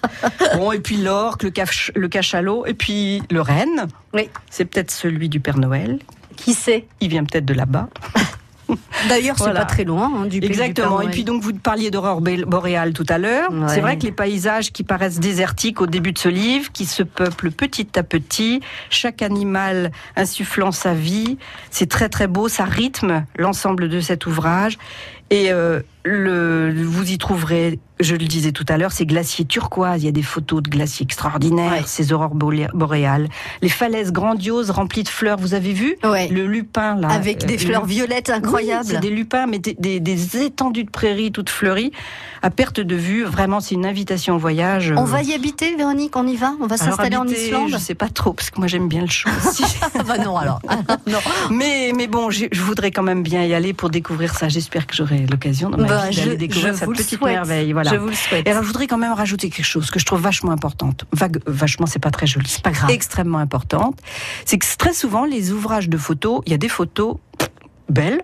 Bon, 0.55 0.71
et 0.71 0.79
puis 0.79 0.97
l'orque, 0.97 1.41
le, 1.43 1.49
cach- 1.49 1.91
le 1.95 2.07
cachalot, 2.07 2.67
et 2.67 2.75
puis 2.75 3.23
le 3.31 3.41
renne. 3.41 3.87
Oui. 4.13 4.29
C'est 4.51 4.65
peut-être 4.65 4.91
celui 4.91 5.27
du 5.29 5.39
Père 5.39 5.57
Noël. 5.57 5.97
Qui 6.35 6.53
sait? 6.53 6.85
Il 7.01 7.09
vient 7.09 7.23
peut-être 7.23 7.45
de 7.45 7.53
là-bas. 7.55 7.89
D'ailleurs, 9.09 9.37
c'est 9.37 9.43
Voilà. 9.45 9.61
pas 9.61 9.65
très 9.65 9.83
loin 9.83 10.11
hein, 10.15 10.23
du 10.25 10.39
pays 10.39 10.41
du 10.41 10.47
Exactement. 10.47 10.97
Père 10.99 11.07
Et 11.07 11.11
puis 11.11 11.23
donc 11.23 11.41
vous 11.41 11.53
parliez 11.53 11.91
d'aurore 11.91 12.21
boréale 12.21 12.93
tout 12.93 13.05
à 13.09 13.17
l'heure. 13.17 13.51
Ouais. 13.51 13.67
C'est 13.67 13.81
vrai 13.81 13.97
que 13.97 14.03
les 14.03 14.11
paysages 14.11 14.71
qui 14.71 14.83
paraissent 14.83 15.19
désertiques 15.19 15.81
au 15.81 15.87
début 15.87 16.11
de 16.11 16.17
ce 16.17 16.29
livre, 16.29 16.71
qui 16.71 16.85
se 16.85 17.03
peuplent 17.03 17.51
petit 17.51 17.87
à 17.97 18.03
petit, 18.03 18.61
chaque 18.89 19.21
animal 19.21 19.91
insufflant 20.15 20.71
sa 20.71 20.93
vie, 20.93 21.37
c'est 21.71 21.89
très 21.89 22.09
très 22.09 22.27
beau, 22.27 22.47
ça 22.49 22.65
rythme 22.65 23.25
l'ensemble 23.37 23.89
de 23.89 23.99
cet 23.99 24.25
ouvrage. 24.25 24.77
Et 25.29 25.51
euh, 25.51 25.81
le, 26.05 26.73
vous 26.85 27.11
y 27.11 27.17
trouverez, 27.17 27.79
je 27.99 28.15
le 28.15 28.25
disais 28.25 28.53
tout 28.53 28.63
à 28.69 28.77
l'heure, 28.77 28.93
ces 28.93 29.05
glaciers 29.05 29.43
turquoises. 29.43 30.01
Il 30.01 30.05
y 30.05 30.07
a 30.09 30.13
des 30.13 30.21
photos 30.21 30.63
de 30.63 30.69
glaciers 30.69 31.03
extraordinaires, 31.03 31.71
Ouais. 31.73 31.83
ces 31.85 32.13
aurores 32.13 32.33
boréales, 32.33 33.27
les 33.61 33.67
falaises 33.67 34.13
grandioses 34.13 34.69
remplies 34.69 35.03
de 35.03 35.09
fleurs. 35.09 35.37
Vous 35.37 35.53
avez 35.53 35.73
vu 35.73 35.97
Ouais. 36.05 36.29
le 36.29 36.47
lupin 36.47 36.95
là, 36.95 37.09
Avec 37.09 37.45
des 37.45 37.55
euh, 37.55 37.57
fleurs 37.67 37.81
le- 37.81 37.87
violettes 37.89 38.29
oui, 38.29 38.35
incroyables. 38.35 38.85
c'est 38.85 39.01
des 39.01 39.09
lupins, 39.09 39.47
mais 39.47 39.59
des, 39.59 39.75
des- 39.77 39.99
des 39.99 40.37
étendues 40.43 40.85
de 40.85 40.89
prairies 40.91 41.33
toutes 41.33 41.49
fleuries, 41.49 41.91
à 42.41 42.49
perte 42.49 42.79
de 42.79 42.95
vue. 42.95 43.23
Vraiment, 43.25 43.59
c'est 43.59 43.75
une 43.75 43.85
invitation 43.85 44.35
au 44.35 44.39
voyage. 44.39 44.93
On 44.95 45.03
va 45.03 45.23
y 45.23 45.33
habiter, 45.33 45.75
Véronique 45.75 46.15
On 46.15 46.25
y 46.25 46.37
va? 46.37 46.53
On 46.61 46.67
va 46.67 46.77
s'installer 46.77 47.17
en 47.17 47.27
Islande? 47.27 47.69
Je 47.69 47.77
sais 47.77 47.95
pas 47.95 48.07
trop, 48.07 48.31
parce 48.31 48.49
que 48.49 48.59
moi 48.59 48.67
j'aime 48.67 48.87
bien 48.87 49.01
le 49.01 49.07
chaud 49.09 49.29
aussi. 49.45 49.63
Ah 49.93 50.03
bah 50.07 50.17
non 50.19 50.37
alors. 50.37 50.61
non. 51.07 51.17
mais, 51.51 51.91
mais 51.93 52.07
bon, 52.07 52.29
je 52.29 52.61
voudrais 52.61 52.91
quand 52.91 53.03
même 53.03 53.23
bien 53.23 53.43
y 53.43 53.53
aller 53.53 53.73
pour 53.73 53.89
découvrir 53.89 54.33
ça. 54.33 54.47
J'espère 54.47 54.87
que 54.87 54.95
j'aurai 54.95 55.16
l'occasion 55.25 55.69
dans 55.69 55.77
ma 55.77 55.87
Bah, 55.87 56.09
vie 56.09 56.17
d'aller 56.17 56.37
découvrir 56.37 56.75
cette 56.75 56.89
petite 56.89 57.21
merveille. 57.21 57.73
Voilà. 57.73 57.91
Je 57.91 57.97
vous 57.97 58.09
le 58.09 58.13
souhaite. 58.13 58.47
Et 58.47 58.51
alors, 58.51 58.63
je 58.63 58.67
voudrais 58.67 58.87
quand 58.87 58.97
même 58.97 59.13
rajouter 59.13 59.49
quelque 59.49 59.65
chose 59.65 59.89
que 59.89 59.99
je 59.99 60.05
trouve 60.05 60.21
vachement 60.21 60.51
importante. 60.51 61.05
Vague, 61.11 61.39
vachement, 61.45 61.85
c'est 61.85 61.99
pas 61.99 62.11
très 62.11 62.27
joli. 62.27 62.47
C'est 62.47 62.63
pas 62.63 62.71
grave. 62.71 62.91
Extrêmement 62.91 63.39
importante. 63.39 63.99
C'est 64.45 64.57
que 64.57 64.65
très 64.77 64.93
souvent, 64.93 65.25
les 65.25 65.51
ouvrages 65.51 65.89
de 65.89 65.97
photos, 65.97 66.41
il 66.45 66.51
y 66.51 66.55
a 66.55 66.57
des 66.57 66.69
photos 66.69 67.17
belles, 67.89 68.21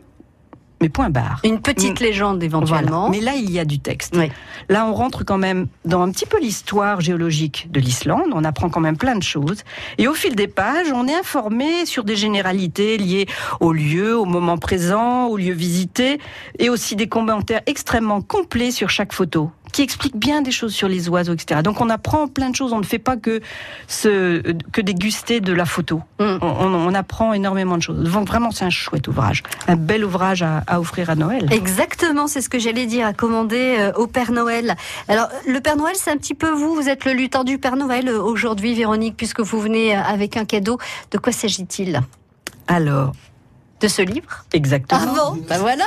mais 0.84 0.90
point 0.90 1.10
barre. 1.10 1.40
Une 1.46 1.62
petite 1.62 2.02
légende 2.02 2.44
éventuellement. 2.44 3.08
Voilà. 3.08 3.18
Mais 3.18 3.22
là, 3.22 3.36
il 3.36 3.50
y 3.50 3.58
a 3.58 3.64
du 3.64 3.80
texte. 3.80 4.16
Oui. 4.18 4.30
Là, 4.68 4.86
on 4.86 4.94
rentre 4.94 5.24
quand 5.24 5.38
même 5.38 5.68
dans 5.86 6.02
un 6.02 6.12
petit 6.12 6.26
peu 6.26 6.42
l'histoire 6.42 7.00
géologique 7.00 7.72
de 7.72 7.80
l'Islande. 7.80 8.32
On 8.34 8.44
apprend 8.44 8.70
quand 8.70 8.82
même 8.82 8.98
plein 8.98 9.16
de 9.16 9.24
choses. 9.24 9.64
Et 9.98 10.10
au 10.10 10.14
fil 10.14 10.36
des 10.36 10.50
pages, 10.50 10.92
on 10.94 11.08
est 11.08 11.16
informé 11.16 11.86
sur 11.86 12.04
des 12.04 12.18
généralités 12.18 12.98
liées 12.98 13.28
au 13.62 13.72
lieu, 13.72 14.18
au 14.18 14.26
moment 14.26 14.58
présent, 14.58 15.28
au 15.28 15.38
lieu 15.38 15.54
visité, 15.54 16.20
et 16.60 16.70
aussi 16.70 16.98
des 16.98 17.08
commentaires 17.08 17.62
extrêmement 17.66 18.20
complets 18.20 18.72
sur 18.72 18.90
chaque 18.90 19.14
photo. 19.14 19.52
Qui 19.74 19.82
explique 19.82 20.16
bien 20.16 20.42
des 20.42 20.52
choses 20.52 20.74
sur 20.74 20.88
les 20.88 21.10
oiseaux, 21.10 21.34
etc. 21.34 21.62
Donc 21.62 21.82
on 21.82 21.90
apprend 21.90 22.28
plein 22.30 22.50
de 22.50 22.56
choses. 22.56 22.72
On 22.72 22.80
ne 22.80 22.86
fait 22.86 23.00
pas 23.00 23.18
que 23.18 23.42
ce, 23.88 24.42
que 24.72 24.80
déguster 24.82 25.42
de 25.42 25.52
la 25.52 25.66
photo. 25.66 26.02
Mm. 26.20 26.24
On, 26.42 26.48
on- 26.48 26.74
on 26.88 26.94
apprend 26.94 27.34
énormément 27.34 27.76
de 27.78 27.82
choses. 27.82 28.10
Donc 28.12 28.28
vraiment, 28.28 28.52
c'est 28.52 28.64
un 28.66 28.70
chouette 28.70 29.08
ouvrage, 29.08 29.44
un 29.68 29.76
bel 29.76 30.06
ouvrage 30.06 30.42
à, 30.44 30.64
à 30.68 30.80
offrir 30.80 31.10
à 31.10 31.16
Noël. 31.16 31.48
Exactement, 31.52 32.28
c'est 32.28 32.42
ce 32.42 32.50
que 32.50 32.60
j'allais 32.60 32.86
dire, 32.86 33.06
à 33.06 33.14
commander 33.14 33.76
euh, 33.80 33.92
au 33.94 34.08
Père 34.08 34.32
Noël. 34.32 34.76
Alors, 35.08 35.28
le 35.48 35.60
Père 35.60 35.76
Noël, 35.76 35.96
c'est 35.98 36.12
un 36.12 36.18
petit 36.18 36.36
peu 36.36 36.50
vous, 36.52 36.74
vous 36.76 36.88
êtes 36.88 37.04
le 37.06 37.14
lutin 37.14 37.44
du 37.44 37.58
Père 37.58 37.76
Noël 37.76 38.08
euh, 38.08 38.22
aujourd'hui, 38.22 38.76
Véronique, 38.76 39.18
puisque 39.18 39.40
vous 39.42 39.60
venez 39.60 39.96
euh, 39.98 40.02
avec 40.02 40.38
un 40.38 40.46
cadeau. 40.46 40.78
De 41.12 41.18
quoi 41.18 41.34
s'agit-il? 41.34 42.02
Alors, 42.68 43.12
De 43.84 43.88
ce 43.90 44.02
livre 44.02 44.46
exactement. 44.54 45.02
Ah 45.04 45.14
bon 45.34 45.42
Ben 45.50 45.58
voilà 45.60 45.84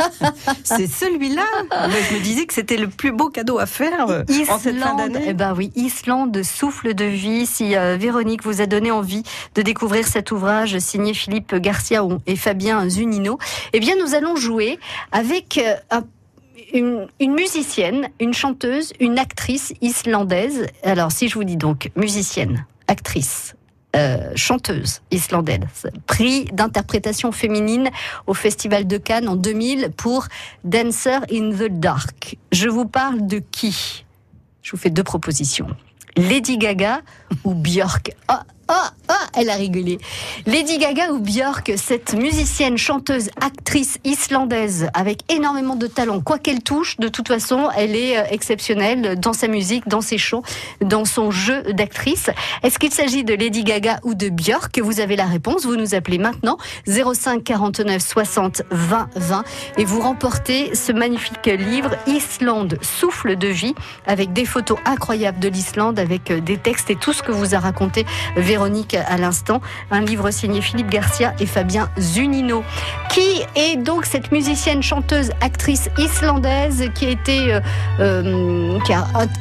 C'est 0.64 0.86
celui-là. 0.86 1.44
Je 1.70 2.14
me 2.14 2.20
disais 2.20 2.46
que 2.46 2.54
c'était 2.54 2.78
le 2.78 2.88
plus 2.88 3.12
beau 3.12 3.28
cadeau 3.28 3.58
à 3.58 3.66
faire 3.66 4.08
euh, 4.08 4.22
en 4.48 4.58
cette 4.58 4.78
fin 4.78 4.94
Islande, 4.94 4.98
d'année. 5.12 5.26
eh 5.28 5.34
ben 5.34 5.54
oui, 5.54 5.70
Islande, 5.76 6.42
souffle 6.42 6.94
de 6.94 7.04
vie. 7.04 7.44
Si 7.46 7.76
euh, 7.76 7.96
Véronique 8.00 8.42
vous 8.42 8.62
a 8.62 8.66
donné 8.66 8.90
envie 8.90 9.22
de 9.54 9.60
découvrir 9.60 10.06
cet 10.06 10.30
ouvrage 10.30 10.78
signé 10.78 11.12
Philippe 11.12 11.54
Garcia 11.56 12.02
et 12.26 12.36
Fabien 12.36 12.88
Zunino, 12.88 13.38
eh 13.74 13.80
bien 13.80 13.96
nous 14.02 14.14
allons 14.14 14.36
jouer 14.36 14.78
avec 15.12 15.58
euh, 15.58 15.74
un- 15.90 16.04
une, 16.72 17.06
une 17.20 17.34
musicienne, 17.34 18.08
une 18.18 18.32
chanteuse, 18.32 18.92
une 18.98 19.18
actrice 19.18 19.74
islandaise. 19.82 20.66
Alors 20.84 21.12
si 21.12 21.28
je 21.28 21.34
vous 21.34 21.44
dis 21.44 21.56
donc 21.58 21.90
musicienne, 21.96 22.64
actrice. 22.88 23.55
Euh, 23.96 24.32
chanteuse 24.34 25.00
islandaise, 25.10 25.90
prix 26.06 26.44
d'interprétation 26.52 27.32
féminine 27.32 27.88
au 28.26 28.34
Festival 28.34 28.86
de 28.86 28.98
Cannes 28.98 29.28
en 29.28 29.36
2000 29.36 29.90
pour 29.96 30.26
Dancer 30.64 31.20
in 31.32 31.50
the 31.50 31.70
Dark. 31.70 32.36
Je 32.52 32.68
vous 32.68 32.86
parle 32.86 33.26
de 33.26 33.42
qui? 33.50 34.04
Je 34.62 34.72
vous 34.72 34.76
fais 34.76 34.90
deux 34.90 35.02
propositions. 35.02 35.68
Lady 36.16 36.58
Gaga 36.58 37.00
ou 37.44 37.54
Björk 37.54 38.12
Ah, 38.28 38.44
ah, 38.68 38.90
ah, 39.06 39.26
elle 39.36 39.48
a 39.48 39.54
rigolé. 39.54 39.98
Lady 40.44 40.78
Gaga 40.78 41.12
ou 41.12 41.20
Björk, 41.20 41.72
cette 41.76 42.14
musicienne, 42.14 42.76
chanteuse, 42.76 43.30
actrice 43.40 43.98
islandaise 44.02 44.88
avec 44.92 45.20
énormément 45.30 45.76
de 45.76 45.86
talent. 45.86 46.20
Quoi 46.20 46.40
qu'elle 46.40 46.64
touche, 46.64 46.96
de 46.96 47.06
toute 47.06 47.28
façon, 47.28 47.68
elle 47.76 47.94
est 47.94 48.18
euh, 48.18 48.24
exceptionnelle 48.28 49.20
dans 49.20 49.32
sa 49.32 49.46
musique, 49.46 49.86
dans 49.86 50.00
ses 50.00 50.18
chants, 50.18 50.42
dans 50.80 51.04
son 51.04 51.30
jeu 51.30 51.62
d'actrice. 51.74 52.28
Est-ce 52.64 52.80
qu'il 52.80 52.92
s'agit 52.92 53.22
de 53.22 53.34
Lady 53.34 53.62
Gaga 53.62 54.00
ou 54.02 54.14
de 54.14 54.30
Björk? 54.30 54.80
Vous 54.80 54.98
avez 54.98 55.14
la 55.14 55.26
réponse. 55.26 55.64
Vous 55.64 55.76
nous 55.76 55.94
appelez 55.94 56.18
maintenant 56.18 56.58
05 56.88 57.44
49 57.44 58.02
60 58.02 58.62
20 58.72 59.08
20 59.14 59.44
et 59.78 59.84
vous 59.84 60.00
remportez 60.00 60.74
ce 60.74 60.90
magnifique 60.90 61.46
livre 61.46 61.90
Islande, 62.08 62.78
souffle 62.82 63.36
de 63.36 63.48
vie 63.48 63.74
avec 64.06 64.32
des 64.32 64.44
photos 64.44 64.78
incroyables 64.86 65.38
de 65.38 65.48
l'Islande, 65.48 66.00
avec 66.00 66.32
euh, 66.32 66.40
des 66.40 66.56
textes 66.56 66.90
et 66.90 66.96
tout 66.96 67.12
ce 67.16 67.22
que 67.22 67.32
vous 67.32 67.54
a 67.54 67.58
raconté 67.58 68.06
Véronique 68.36 68.94
à 68.94 69.16
l'instant. 69.16 69.60
Un 69.90 70.00
livre 70.00 70.30
signé 70.30 70.60
Philippe 70.60 70.90
Garcia 70.90 71.34
et 71.40 71.46
Fabien 71.46 71.88
Zunino. 71.98 72.62
Qui 73.10 73.42
est 73.54 73.76
donc 73.76 74.04
cette 74.04 74.30
musicienne, 74.32 74.82
chanteuse, 74.82 75.30
actrice 75.40 75.88
islandaise 75.98 76.90
qui 76.94 77.06
a 77.06 77.16
euh, 77.30 77.60
euh, 78.00 78.78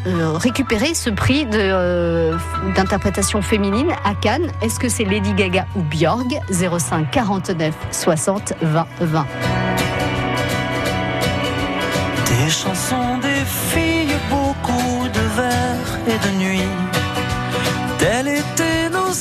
euh, 0.08 0.32
récupéré 0.38 0.94
ce 0.94 1.10
prix 1.10 1.46
d'interprétation 1.46 3.42
féminine 3.42 3.92
à 4.04 4.14
Cannes? 4.16 4.52
Est-ce 4.62 4.80
que 4.80 4.90
c'est 4.90 5.06
Lady 5.06 5.34
Gaga 5.34 5.66
ou 5.76 5.82
Björk 5.82 6.28
05 6.52 7.12
49 7.12 7.74
60 7.92 8.54
20 8.62 8.88
20 9.02 9.26
Des 12.26 12.50
chansons, 12.50 13.18
des 13.22 13.44
filles, 13.46 14.16
beaucoup 14.30 15.08
de 15.08 15.20
vers 15.36 16.00
et 16.08 16.18
de 16.28 16.32
nuits. 16.38 16.85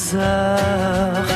Telles 0.05 0.17
étaient 0.17 0.19
nos 0.19 0.23
heures, 0.23 1.34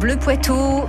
Bleu 0.00 0.16
Poitou. 0.16 0.88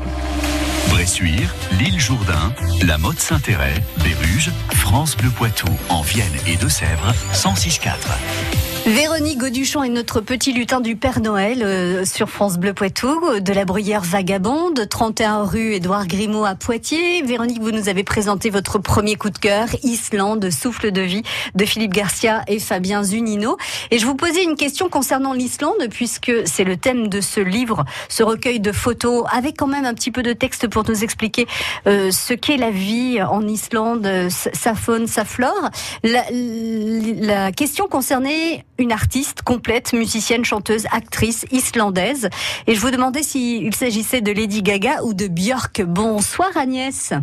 Bressuire, 0.89 1.53
l'île 1.77 2.00
Jourdain, 2.00 2.53
la 2.82 2.98
Motte 2.98 3.20
Saint-Héret, 3.20 3.84
Béruges, 4.01 4.51
France 4.74 5.18
Bleu 5.18 5.30
Poitou, 5.30 5.68
en 5.89 6.01
Vienne 6.01 6.32
et 6.48 6.56
Deux-Sèvres, 6.56 7.13
106.4. 7.34 8.71
Véronique 8.88 9.38
Gauduchon 9.38 9.84
est 9.84 9.90
notre 9.90 10.22
petit 10.22 10.54
lutin 10.54 10.82
du 10.82 10.96
Père 10.96 11.20
Noël 11.20 11.62
euh, 11.62 12.04
sur 12.04 12.32
France 12.32 12.58
Bleu 12.58 12.74
Poitou, 12.74 13.40
de 13.40 13.54
la 13.54 13.64
bruyère 13.64 14.02
vagabonde, 14.02 14.90
31 14.90 15.44
rue 15.44 15.74
Édouard 15.74 16.08
Grimaud 16.08 16.46
à 16.46 16.56
Poitiers. 16.56 17.22
Véronique, 17.22 17.62
vous 17.62 17.70
nous 17.70 17.90
avez 17.90 18.04
présenté 18.04 18.50
votre 18.50 18.80
premier 18.80 19.18
coup 19.18 19.30
de 19.30 19.38
cœur, 19.38 19.68
Islande, 19.84 20.50
souffle 20.50 20.92
de 20.92 21.02
vie, 21.02 21.22
de 21.54 21.64
Philippe 21.64 21.94
Garcia 21.94 22.42
et 22.48 22.58
Fabien 22.58 23.04
Zunino. 23.04 23.56
Et 23.92 24.00
je 24.00 24.06
vous 24.08 24.16
posais 24.16 24.44
une 24.44 24.56
question 24.56 24.90
concernant 24.90 25.34
l'Islande, 25.34 25.88
puisque 25.92 26.32
c'est 26.46 26.64
le 26.64 26.76
thème 26.76 27.08
de 27.08 27.22
ce 27.22 27.40
livre, 27.40 27.86
ce 28.10 28.24
recueil 28.24 28.60
de 28.60 28.72
photos, 28.72 29.26
avec 29.32 29.58
quand 29.58 29.68
même 29.68 29.86
un 29.86 29.94
petit 29.94 30.12
peu 30.12 30.24
de 30.24 30.34
texte 30.34 30.68
pour 30.68 30.90
nous 30.90 31.04
expliquer 31.04 31.46
euh, 31.86 32.10
ce 32.10 32.34
qu'est 32.34 32.58
la 32.58 32.72
vie 32.72 33.22
en 33.22 33.48
Islande, 33.48 34.08
euh, 34.08 34.30
sa 34.30 34.74
faune, 34.74 35.06
sa 35.06 35.24
flore. 35.24 35.70
La, 36.04 36.24
la 36.32 37.52
question 37.52 37.88
concernait 37.88 38.66
une 38.82 38.92
artiste 38.92 39.44
complète, 39.44 39.94
musicienne, 39.94 40.44
chanteuse, 40.44 40.86
actrice 40.92 41.46
islandaise. 41.52 42.30
Et 42.68 42.76
je 42.76 42.82
vous 42.82 42.92
demandais 42.92 43.24
s'il 43.24 43.74
s'agissait 43.76 44.22
de 44.22 44.32
Lady 44.32 44.62
Gaga 44.64 45.04
ou 45.04 45.14
de 45.14 45.28
Björk. 45.28 45.84
Bonsoir 45.84 46.50
Agnès. 46.58 47.14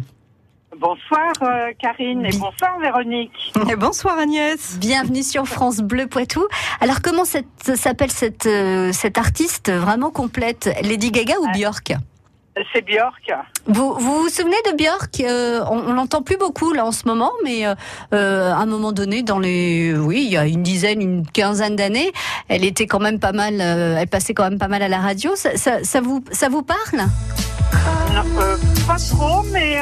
Bonsoir 0.78 1.32
euh, 1.42 1.72
Karine 1.78 2.24
et 2.24 2.36
bonsoir 2.36 2.78
Véronique. 2.80 3.52
Et 3.68 3.74
bonsoir 3.74 4.16
Agnès. 4.16 4.78
Bienvenue 4.78 5.24
sur 5.24 5.46
France 5.46 5.78
Bleu 5.78 6.06
Poitou. 6.06 6.46
Alors 6.80 7.02
comment 7.02 7.24
s'appelle 7.24 8.12
cette, 8.12 8.46
euh, 8.46 8.92
cette 8.92 9.18
artiste 9.18 9.72
vraiment 9.72 10.10
complète 10.10 10.70
Lady 10.82 11.10
Gaga 11.10 11.34
ou 11.40 11.48
Björk? 11.52 11.94
C'est 12.72 12.82
Björk. 12.84 13.30
vous, 13.66 13.94
vous 13.98 14.22
vous 14.22 14.28
souvenez 14.28 14.56
de 14.70 14.76
Björk 14.76 15.20
Euh, 15.20 15.60
On, 15.70 15.78
on 15.88 15.92
l'entend 15.92 16.22
plus 16.22 16.36
beaucoup 16.36 16.72
là 16.72 16.84
en 16.84 16.92
ce 16.92 17.06
moment, 17.06 17.32
mais 17.44 17.66
euh, 17.66 17.74
euh, 18.14 18.52
à 18.52 18.56
un 18.56 18.66
moment 18.66 18.92
donné, 18.92 19.22
dans 19.22 19.38
les, 19.38 19.94
oui, 19.96 20.24
il 20.26 20.32
y 20.32 20.36
a 20.36 20.46
une 20.46 20.62
dizaine, 20.62 21.00
une 21.00 21.26
quinzaine 21.26 21.76
d'années, 21.76 22.12
elle 22.48 22.64
était 22.64 22.86
quand 22.86 23.00
même 23.00 23.18
pas 23.20 23.32
mal, 23.32 23.60
euh, 23.60 23.96
elle 23.98 24.08
passait 24.08 24.34
quand 24.34 24.44
même 24.44 24.58
pas 24.58 24.68
mal 24.68 24.82
à 24.82 24.88
la 24.88 24.98
radio. 24.98 25.32
Ça, 25.36 25.56
ça, 25.56 25.84
ça 25.84 26.00
vous, 26.00 26.22
ça 26.30 26.48
vous 26.48 26.62
parle? 26.62 27.06
Non, 28.14 28.22
pas 28.86 28.96
trop, 28.96 29.42
mais 29.52 29.78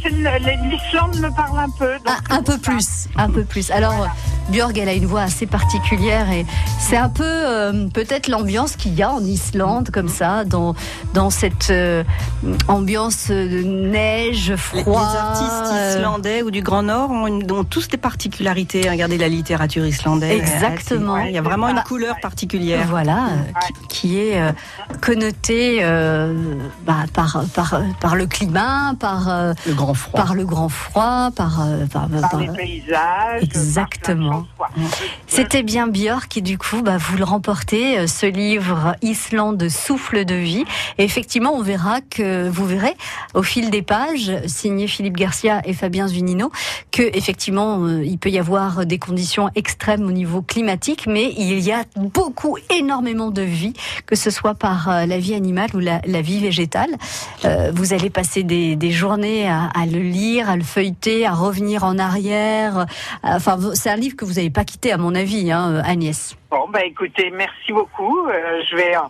l'Islande 0.00 1.16
me 1.20 1.34
parle 1.36 1.58
un 1.60 1.70
peu. 1.78 1.92
donc 1.98 2.06
Ah, 2.06 2.34
un 2.36 2.42
peu 2.42 2.56
plus, 2.58 3.06
un 3.16 3.28
peu 3.30 3.44
plus. 3.44 3.70
Alors, 3.70 4.08
Björk, 4.50 4.78
elle 4.78 4.88
a 4.88 4.94
une 4.94 5.04
voix 5.06 5.22
assez 5.22 5.46
particulière 5.46 6.30
et 6.30 6.46
c'est 6.78 6.96
un 6.96 7.10
peu 7.10 7.22
euh, 7.24 7.86
peut-être 7.88 8.28
l'ambiance 8.28 8.76
qu'il 8.76 8.94
y 8.94 9.02
a 9.02 9.10
en 9.12 9.20
Islande, 9.22 9.90
comme 9.92 10.08
ça, 10.08 10.44
dans, 10.44 10.74
dans 11.12 11.28
cette 11.28 11.68
euh, 11.70 12.02
ambiance 12.66 13.28
de 13.30 13.62
neige, 13.62 14.50
Les, 14.50 14.56
froid. 14.56 15.10
les 15.12 15.18
artistes 15.18 15.72
euh, 15.74 15.94
islandais 15.98 16.42
ou 16.42 16.50
du 16.50 16.62
Grand 16.62 16.82
Nord 16.82 17.10
ont, 17.10 17.26
une- 17.26 17.50
ont 17.52 17.64
tous 17.64 17.88
des 17.88 17.98
particularités. 17.98 18.88
Regardez 18.88 19.18
la 19.18 19.28
littérature 19.28 19.84
islandaise. 19.86 20.40
Exactement. 20.40 21.14
Ouais, 21.14 21.28
Il 21.28 21.34
y 21.34 21.38
a 21.38 21.42
vraiment 21.42 21.68
une 21.68 21.76
Bah, 21.76 21.84
couleur 21.86 22.16
particulière. 22.20 22.86
Voilà, 22.88 23.26
euh, 23.26 23.28
qui, 23.88 23.88
qui 24.10 24.18
est 24.20 24.40
euh, 24.40 24.52
connoté 25.02 25.80
euh, 25.82 26.34
bah, 26.86 27.04
par, 27.12 27.42
par, 27.54 27.82
par 28.00 28.16
le 28.16 28.26
climat, 28.26 28.94
par, 28.98 29.28
euh, 29.28 29.52
Le 29.66 29.74
grand 29.74 29.92
froid. 29.94 30.20
par 30.22 30.34
le 30.34 30.46
grand 30.46 30.68
froid, 30.70 31.30
par, 31.36 31.60
euh, 31.66 31.84
par- 31.86 32.08
Par 32.08 32.30
par- 32.30 32.40
les 32.40 32.48
paysages. 32.48 33.42
Exactement. 33.42 34.37
C'était 35.26 35.62
bien 35.62 35.86
Björk 35.86 36.36
et 36.36 36.40
du 36.40 36.58
coup, 36.58 36.82
bah, 36.82 36.96
vous 36.98 37.16
le 37.16 37.24
remportez, 37.24 37.98
euh, 37.98 38.06
ce 38.06 38.26
livre 38.26 38.96
Islande 39.02 39.68
souffle 39.68 40.24
de 40.24 40.34
vie. 40.34 40.64
Et 40.98 41.04
effectivement, 41.04 41.52
on 41.54 41.62
verra 41.62 42.00
que 42.00 42.48
vous 42.48 42.66
verrez 42.66 42.94
au 43.34 43.42
fil 43.42 43.70
des 43.70 43.82
pages, 43.82 44.32
signé 44.46 44.86
Philippe 44.86 45.16
Garcia 45.16 45.62
et 45.64 45.72
Fabien 45.72 46.08
Zunino, 46.08 46.50
que 46.90 47.02
effectivement, 47.16 47.84
euh, 47.84 48.04
il 48.04 48.18
peut 48.18 48.30
y 48.30 48.38
avoir 48.38 48.86
des 48.86 48.98
conditions 48.98 49.50
extrêmes 49.54 50.06
au 50.06 50.12
niveau 50.12 50.42
climatique, 50.42 51.06
mais 51.06 51.32
il 51.36 51.58
y 51.60 51.72
a 51.72 51.84
beaucoup, 51.96 52.56
énormément 52.76 53.30
de 53.30 53.42
vie, 53.42 53.74
que 54.06 54.16
ce 54.16 54.30
soit 54.30 54.54
par 54.54 54.88
euh, 54.88 55.06
la 55.06 55.18
vie 55.18 55.34
animale 55.34 55.70
ou 55.74 55.78
la, 55.78 56.00
vie 56.20 56.40
végétale. 56.40 56.90
Vous 57.72 57.92
allez 57.92 58.10
passer 58.10 58.42
des, 58.42 58.90
journées 58.90 59.48
à, 59.48 59.70
à 59.74 59.86
le 59.86 60.00
lire, 60.00 60.50
à 60.50 60.56
le 60.56 60.64
feuilleter, 60.64 61.26
à 61.26 61.32
revenir 61.32 61.84
en 61.84 61.98
arrière. 61.98 62.86
Enfin, 63.22 63.56
c'est 63.74 63.90
un 63.90 63.96
livre 63.96 64.16
que 64.16 64.24
vous 64.24 64.27
n'avez 64.34 64.50
pas 64.50 64.64
quitté, 64.64 64.92
à 64.92 64.96
mon 64.98 65.14
avis, 65.14 65.50
hein, 65.52 65.82
Agnès. 65.84 66.36
Bon, 66.50 66.66
bah 66.70 66.84
écoutez, 66.84 67.30
merci 67.30 67.72
beaucoup. 67.72 68.26
Euh, 68.28 68.62
je 68.70 68.76
vais 68.76 68.96
euh, 68.96 69.00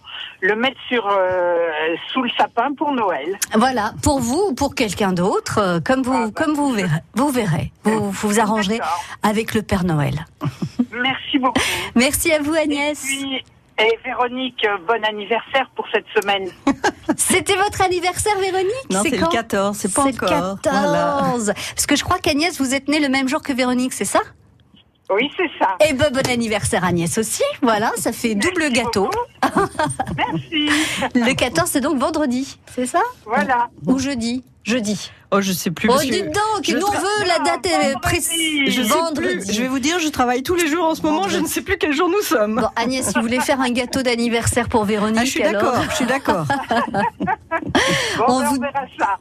le 0.40 0.56
mettre 0.56 0.78
sur 0.88 1.06
euh, 1.08 1.68
sous 2.12 2.22
le 2.22 2.30
sapin 2.36 2.72
pour 2.76 2.92
Noël. 2.92 3.38
Voilà, 3.54 3.92
pour 4.02 4.20
vous 4.20 4.46
ou 4.50 4.54
pour 4.54 4.74
quelqu'un 4.74 5.12
d'autre, 5.12 5.58
euh, 5.58 5.80
comme 5.80 6.02
vous, 6.02 6.12
Ah, 6.14 6.26
bah, 6.26 6.32
comme 6.44 6.54
vous 6.54 6.72
verrez, 6.72 7.00
vous 7.14 7.30
verrez, 7.30 7.72
vous 7.84 8.10
vous 8.10 8.40
arrangerez 8.40 8.80
avec 9.22 9.54
le 9.54 9.62
Père 9.62 9.84
Noël. 9.84 10.26
Merci 10.92 11.38
beaucoup. 11.38 11.60
Merci 11.94 12.32
à 12.32 12.40
vous, 12.40 12.54
Et 12.54 12.60
Agnès. 12.60 13.00
puis, 13.00 13.44
et 13.80 13.96
Véronique, 14.04 14.66
bon 14.88 15.04
anniversaire 15.04 15.70
pour 15.76 15.86
cette 15.92 16.06
semaine. 16.20 16.48
C'était 17.16 17.54
votre 17.54 17.80
anniversaire, 17.80 18.36
Véronique? 18.40 18.90
Non, 18.90 19.02
c'est 19.04 19.10
le 19.10 19.18
quand? 19.18 19.28
14, 19.28 19.76
c'est 19.76 19.94
pas 19.94 20.02
C'est 20.02 20.20
le 20.20 20.26
encore. 20.26 20.60
14. 20.60 20.84
Voilà. 21.44 21.54
Parce 21.76 21.86
que 21.86 21.94
je 21.94 22.02
crois 22.02 22.18
qu'Agnès, 22.18 22.58
vous 22.60 22.74
êtes 22.74 22.88
née 22.88 22.98
le 22.98 23.08
même 23.08 23.28
jour 23.28 23.40
que 23.40 23.52
Véronique, 23.52 23.92
c'est 23.92 24.04
ça? 24.04 24.18
Oui, 25.10 25.30
c'est 25.36 25.50
ça. 25.58 25.76
Eh 25.88 25.94
ben, 25.94 26.10
bon 26.12 26.28
anniversaire 26.30 26.84
Agnès 26.84 27.16
aussi. 27.16 27.42
Voilà, 27.62 27.92
ça 27.96 28.12
fait 28.12 28.34
double 28.34 28.70
gâteau. 28.70 29.10
Merci. 30.16 30.68
Le 31.14 31.34
14, 31.34 31.70
c'est 31.70 31.80
donc 31.80 31.98
vendredi, 31.98 32.58
c'est 32.74 32.86
ça? 32.86 33.00
Voilà. 33.24 33.68
Ou 33.86 33.98
jeudi 33.98 34.44
Jeudi. 34.64 35.10
Oh, 35.30 35.42
je 35.42 35.52
sais 35.52 35.70
plus. 35.70 35.90
Oh, 35.92 35.98
dites 36.00 36.24
donc, 36.24 36.62
je 36.62 36.74
nous 36.74 36.86
on 36.86 36.90
veut 36.90 37.26
la 37.26 37.38
date 37.40 37.66
euh, 37.66 37.94
précise. 38.00 38.70
Je 38.74 38.82
sais 38.82 38.88
vendredi. 38.88 39.44
plus. 39.44 39.52
Je 39.52 39.60
vais 39.60 39.68
vous 39.68 39.78
dire, 39.78 39.98
je 39.98 40.08
travaille 40.08 40.42
tous 40.42 40.54
les 40.54 40.68
jours 40.68 40.86
en 40.86 40.94
ce 40.94 41.02
moment. 41.02 41.28
Je 41.28 41.38
ne 41.38 41.46
sais 41.46 41.60
plus 41.60 41.76
quel 41.76 41.92
jour 41.92 42.08
nous 42.08 42.22
sommes. 42.22 42.56
Bon, 42.62 42.68
Agnès, 42.76 43.06
si 43.06 43.12
vous 43.14 43.20
voulez 43.20 43.40
faire 43.40 43.60
un 43.60 43.68
gâteau 43.70 44.00
d'anniversaire 44.02 44.70
pour 44.70 44.84
Véronique, 44.84 45.18
Ah, 45.20 45.24
je 45.26 45.30
suis 45.30 45.42
d'accord. 45.42 45.74
Je 45.90 45.94
suis 45.96 46.06
d'accord. 46.06 46.46
Bon, 48.18 48.24
On 48.28 48.40
ben, 48.40 48.48
vous- 48.48 48.58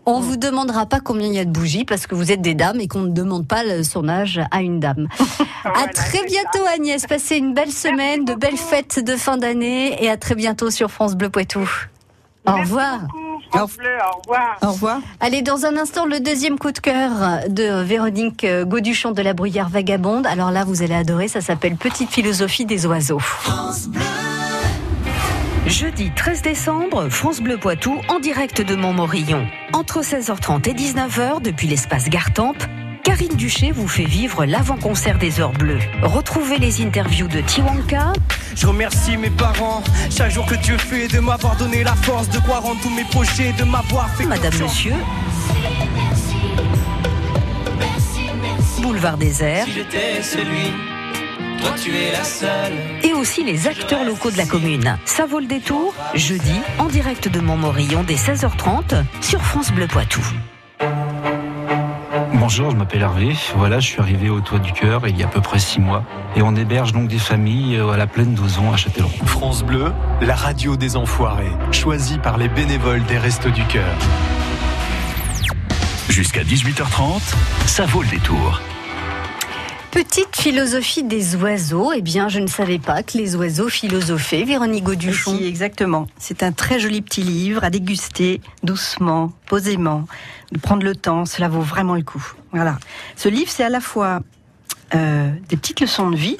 on 0.06 0.20
vous 0.20 0.38
demandera 0.38 0.86
pas 0.86 1.00
combien 1.00 1.28
il 1.28 1.34
y 1.34 1.40
a 1.40 1.46
de 1.46 1.50
bougies 1.52 1.86
parce 1.86 2.08
que 2.08 2.16
vous 2.16 2.32
êtes 2.32 2.42
des 2.42 2.54
dames 2.54 2.80
et 2.80 2.88
qu'on 2.88 3.02
ne 3.02 3.12
demande 3.12 3.48
pas 3.48 3.64
le- 3.64 3.84
son 3.84 4.08
âge 4.10 4.40
à 4.52 4.62
une 4.62 4.80
dame. 4.80 5.08
à 5.66 5.88
très 5.88 6.24
bientôt 6.26 6.64
Agnès, 6.74 7.06
passez 7.06 7.38
une 7.38 7.54
belle 7.54 7.72
semaine, 7.72 8.26
de 8.26 8.34
belles 8.34 8.52
beaucoup. 8.52 8.64
fêtes 8.64 9.04
de 9.04 9.16
fin 9.16 9.38
d'année 9.38 10.04
et 10.04 10.10
à 10.10 10.18
très 10.18 10.36
bientôt 10.36 10.70
sur 10.72 10.92
France 10.92 11.16
Bleu 11.16 11.30
Poitou. 11.30 11.68
Au 12.46 12.54
revoir. 12.54 13.00
beaucoup, 13.02 13.27
France 13.50 13.78
Bleu, 13.78 13.98
au 14.14 14.20
revoir. 14.20 14.58
Au 14.62 14.72
revoir. 14.72 15.00
Allez, 15.20 15.42
dans 15.42 15.66
un 15.66 15.78
instant, 15.78 16.06
le 16.06 16.20
deuxième 16.20 16.58
coup 16.58 16.72
de 16.72 16.80
cœur 16.80 17.12
de 17.50 17.82
Véronique 17.84 18.46
Gauduchon 18.64 19.12
de 19.12 19.22
la 19.22 19.34
Bruyère 19.34 19.70
Vagabonde. 19.70 20.28
Alors 20.28 20.52
là, 20.52 20.64
vous 20.64 20.82
allez 20.82 20.96
adorer, 20.96 21.28
ça 21.28 21.42
s'appelle 21.42 21.76
Petite 21.76 22.12
philosophie 22.12 22.66
des 22.66 22.86
oiseaux. 22.86 23.22
Jeudi 25.68 26.12
13 26.16 26.42
décembre, 26.44 27.10
France 27.10 27.42
Bleu 27.42 27.58
Poitou 27.58 27.98
en 28.08 28.20
direct 28.20 28.62
de 28.62 28.76
Montmorillon. 28.76 29.46
Entre 29.74 30.02
16h30 30.02 30.70
et 30.70 30.74
19h 30.74 31.42
depuis 31.42 31.68
l'espace 31.68 32.10
Gartempe, 32.10 32.64
Karine 33.18 33.36
Duché 33.36 33.72
vous 33.72 33.88
fait 33.88 34.04
vivre 34.04 34.46
l'avant-concert 34.46 35.18
des 35.18 35.40
Heures 35.40 35.52
Bleues. 35.52 35.80
Retrouvez 36.04 36.60
les 36.60 36.84
interviews 36.84 37.28
de 37.28 37.42
Tiwanka, 37.42 38.14
Je 38.56 38.68
remercie 38.68 39.18
mes 39.18 39.32
parents 39.32 39.82
chaque 40.12 40.30
jour 40.30 40.46
que 40.46 40.54
Dieu 40.54 40.78
fait 40.78 41.08
de 41.08 41.20
m'avoir 41.20 41.56
donné 41.56 41.84
la 41.84 41.96
force 41.96 42.30
de 42.30 42.38
croire 42.38 42.64
en 42.64 42.76
tous 42.76 42.92
mes 42.92 43.06
projets, 43.06 43.54
de 43.54 43.64
m'avoir 43.64 44.08
fait 44.12 44.26
Madame 44.26 44.52
confiance. 44.52 44.84
Monsieur, 44.84 44.94
Boulevard 48.84 49.18
Désert 49.18 49.66
Si 49.66 49.72
j'étais 49.74 50.22
celui, 50.22 50.72
toi 51.60 51.72
tu 51.84 51.90
es 51.96 52.12
la 52.12 52.24
seule. 52.24 52.74
et 53.04 53.14
aussi 53.14 53.44
les 53.44 53.66
acteurs 53.68 54.04
locaux 54.04 54.30
de 54.30 54.38
la 54.38 54.46
commune. 54.46 54.96
Ça 55.06 55.26
vaut 55.26 55.40
le 55.40 55.48
détour, 55.48 55.96
jeudi, 56.14 56.54
en 56.78 56.86
direct 56.86 57.30
de 57.30 57.40
Montmorillon 57.40 58.04
dès 58.04 58.14
16h30 58.14 59.04
sur 59.22 59.42
France 59.42 59.72
Bleu 59.72 59.88
Poitou. 59.88 60.22
Bonjour, 62.50 62.72
je 62.72 62.78
m'appelle 62.78 63.02
Hervé. 63.02 63.36
Voilà, 63.58 63.82
je 63.82 63.88
suis 63.88 64.00
arrivé 64.00 64.30
au 64.30 64.40
Toit 64.40 64.60
du 64.60 64.72
Cœur 64.72 65.06
il 65.06 65.20
y 65.20 65.22
a 65.22 65.26
à 65.26 65.30
peu 65.30 65.42
près 65.42 65.60
six 65.60 65.82
mois. 65.82 66.06
Et 66.38 66.42
on 66.42 66.56
héberge 66.56 66.94
donc 66.94 67.10
des 67.10 67.18
familles 67.18 67.76
euh, 67.76 67.90
à 67.90 67.98
la 67.98 68.08
plaine 68.08 68.36
d'Ozon 68.36 68.72
à 68.72 68.78
Châtellerault. 68.78 69.12
France 69.26 69.64
Bleu, 69.64 69.92
la 70.22 70.34
radio 70.34 70.78
des 70.78 70.96
enfoirés, 70.96 71.52
choisie 71.74 72.20
par 72.20 72.38
les 72.38 72.48
bénévoles 72.48 73.04
des 73.04 73.18
Restos 73.18 73.50
du 73.50 73.66
Cœur. 73.66 73.94
Jusqu'à 76.08 76.44
18h30, 76.44 77.20
ça 77.66 77.86
vaut 77.86 78.02
le 78.02 78.08
détour. 78.08 78.62
Petite 79.92 80.36
philosophie 80.36 81.04
des 81.04 81.36
oiseaux. 81.38 81.92
Eh 81.94 82.02
bien, 82.02 82.28
je 82.30 82.40
ne 82.40 82.48
savais 82.48 82.78
pas 82.78 83.04
que 83.04 83.18
les 83.18 83.36
oiseaux 83.36 83.70
philosophaient. 83.70 84.44
Véronique 84.44 84.84
Gauduchon. 84.84 85.38
Si, 85.38 85.46
exactement. 85.46 86.08
C'est 86.18 86.44
un 86.44 86.52
très 86.52 86.80
joli 86.80 87.02
petit 87.02 87.22
livre 87.22 87.64
à 87.64 87.70
déguster 87.70 88.42
doucement, 88.64 89.32
posément, 89.48 90.06
de 90.52 90.60
prendre 90.60 90.84
le 90.84 90.96
temps. 90.96 91.26
Cela 91.26 91.48
vaut 91.48 91.62
vraiment 91.62 91.96
le 91.96 92.04
coup. 92.04 92.24
Voilà. 92.52 92.78
Ce 93.16 93.30
livre, 93.30 93.50
c'est 93.50 93.64
à 93.64 93.70
la 93.70 93.80
fois 93.80 94.22
euh, 94.94 95.32
des 95.50 95.58
petites 95.58 95.80
leçons 95.80 96.12
de 96.12 96.18
vie 96.18 96.38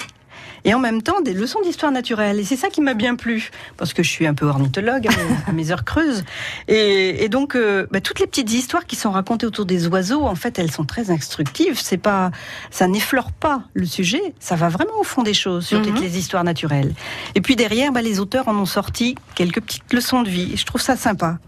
et 0.64 0.74
en 0.74 0.78
même 0.78 1.02
temps 1.02 1.20
des 1.20 1.32
leçons 1.32 1.60
d'histoire 1.60 1.92
naturelle. 1.92 2.38
Et 2.40 2.44
c'est 2.44 2.56
ça 2.56 2.68
qui 2.68 2.80
m'a 2.80 2.94
bien 2.94 3.16
plu, 3.16 3.50
parce 3.76 3.92
que 3.92 4.02
je 4.02 4.10
suis 4.10 4.26
un 4.26 4.34
peu 4.34 4.46
ornithologue 4.46 5.08
à 5.46 5.52
mes, 5.52 5.70
heures 5.70 5.84
creuses. 5.84 6.24
Et, 6.68 7.24
et 7.24 7.28
donc, 7.28 7.54
euh, 7.56 7.86
bah, 7.90 8.00
toutes 8.00 8.20
les 8.20 8.26
petites 8.26 8.52
histoires 8.52 8.86
qui 8.86 8.96
sont 8.96 9.10
racontées 9.10 9.46
autour 9.46 9.66
des 9.66 9.86
oiseaux, 9.86 10.22
en 10.24 10.34
fait, 10.34 10.58
elles 10.58 10.70
sont 10.70 10.84
très 10.84 11.10
instructives. 11.10 11.78
C'est 11.80 11.96
pas, 11.98 12.30
ça 12.70 12.86
n'effleure 12.88 13.32
pas 13.32 13.62
le 13.74 13.86
sujet, 13.86 14.34
ça 14.40 14.56
va 14.56 14.68
vraiment 14.68 14.98
au 15.00 15.04
fond 15.04 15.22
des 15.22 15.34
choses 15.34 15.66
sur 15.66 15.82
toutes 15.82 15.94
Mhm. 15.96 16.02
les 16.02 16.18
histoires 16.18 16.44
naturelles. 16.44 16.94
Et 17.34 17.40
puis 17.40 17.56
derrière, 17.56 17.92
bah, 17.92 18.02
les 18.02 18.20
auteurs 18.20 18.48
en 18.48 18.56
ont 18.56 18.66
sorti 18.66 19.14
quelques 19.34 19.60
petites 19.60 19.92
leçons 19.92 20.22
de 20.22 20.28
vie. 20.28 20.50
Et 20.52 20.56
je 20.56 20.64
trouve 20.66 20.80
ça 20.80 20.96
sympa. 20.96 21.38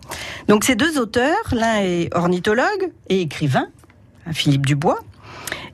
Donc 0.49 0.65
ces 0.65 0.75
deux 0.75 0.99
auteurs, 0.99 1.37
l'un 1.53 1.77
est 1.81 2.09
ornithologue 2.15 2.91
et 3.09 3.21
écrivain, 3.23 3.67
hein, 4.27 4.33
Philippe 4.33 4.67
Dubois, 4.67 4.99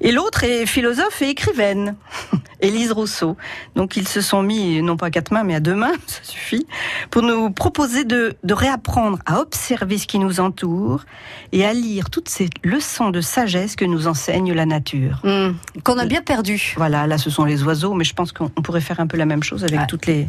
et 0.01 0.13
l'autre 0.13 0.45
est 0.45 0.67
philosophe 0.67 1.23
et 1.23 1.29
écrivaine, 1.31 1.97
Élise 2.67 2.93
Rousseau. 2.93 3.37
Donc 3.75 3.97
ils 3.97 4.09
se 4.09 4.21
sont 4.21 4.43
mis, 4.43 4.83
non 4.83 4.97
pas 4.97 5.07
à 5.07 5.11
quatre 5.11 5.31
mains, 5.33 5.45
mais 5.45 5.55
à 5.55 5.61
deux 5.61 5.75
mains, 5.75 5.93
ça 6.07 6.21
suffit, 6.23 6.67
pour 7.11 7.23
nous 7.23 7.51
proposer 7.51 8.05
de, 8.05 8.35
de 8.45 8.55
réapprendre 8.55 9.19
à 9.27 9.41
observer 9.41 9.99
ce 9.99 10.07
qui 10.07 10.19
nous 10.19 10.41
entoure 10.41 11.05
et 11.53 11.65
à 11.65 11.73
lire 11.73 12.11
toutes 12.11 12.29
ces 12.29 12.49
leçons 12.65 13.11
de 13.11 13.21
sagesse 13.21 13.77
que 13.77 13.85
nous 13.85 14.07
enseigne 14.09 14.53
la 14.53 14.67
nature. 14.67 15.21
Hmm, 15.25 15.53
Qu'on 15.85 15.99
a 15.99 16.07
bien 16.07 16.23
perdu. 16.23 16.75
Voilà, 16.77 17.07
là 17.07 17.19
ce 17.19 17.31
sont 17.31 17.45
les 17.45 17.63
oiseaux, 17.63 17.95
mais 17.95 18.05
je 18.05 18.15
pense 18.15 18.33
qu'on 18.33 18.51
on 18.57 18.63
pourrait 18.63 18.81
faire 18.81 19.01
un 19.01 19.07
peu 19.07 19.17
la 19.17 19.27
même 19.27 19.43
chose 19.43 19.65
avec 19.65 19.81
Ouais. 19.81 19.87
toutes 19.87 20.07
les 20.07 20.29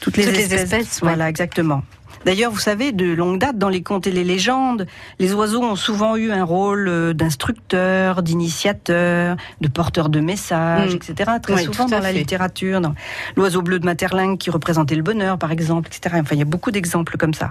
toutes 0.00 0.16
les 0.16 0.24
Toutes 0.24 0.34
les 0.34 0.42
espèces. 0.42 0.62
espèces, 0.62 1.02
ouais. 1.02 1.08
Voilà, 1.08 1.28
exactement. 1.28 1.82
D'ailleurs, 2.24 2.52
vous 2.52 2.60
savez, 2.60 2.92
de 2.92 3.12
longue 3.12 3.38
date, 3.38 3.58
dans 3.58 3.68
les 3.68 3.82
contes 3.82 4.06
et 4.06 4.12
les 4.12 4.22
légendes, 4.24 4.86
les 5.18 5.32
oiseaux 5.34 5.62
ont 5.62 5.74
souvent 5.76 6.14
eu 6.16 6.30
un 6.30 6.44
rôle 6.44 6.86
euh, 6.88 7.12
d'instructeur, 7.12 8.22
d'initiateur, 8.22 9.36
de 9.60 9.68
porteur 9.68 10.08
de 10.08 10.20
messages, 10.20 10.92
Mm. 10.92 10.96
etc. 10.96 11.30
Très 11.42 11.54
Oui, 11.54 11.64
souvent 11.64 11.86
dans 11.86 11.98
la 11.98 12.08
fait. 12.08 12.12
littérature, 12.14 12.80
dans 12.80 12.94
l'oiseau 13.36 13.62
bleu 13.62 13.78
de 13.78 13.84
Materlingue 13.84 14.38
qui 14.38 14.50
représentait 14.50 14.94
le 14.94 15.02
bonheur, 15.02 15.36
par 15.38 15.50
exemple, 15.50 15.88
etc. 15.88 16.16
Enfin, 16.20 16.34
il 16.34 16.38
y 16.38 16.42
a 16.42 16.46
beaucoup 16.46 16.70
d'exemples 16.70 17.16
comme 17.16 17.34
ça. 17.34 17.50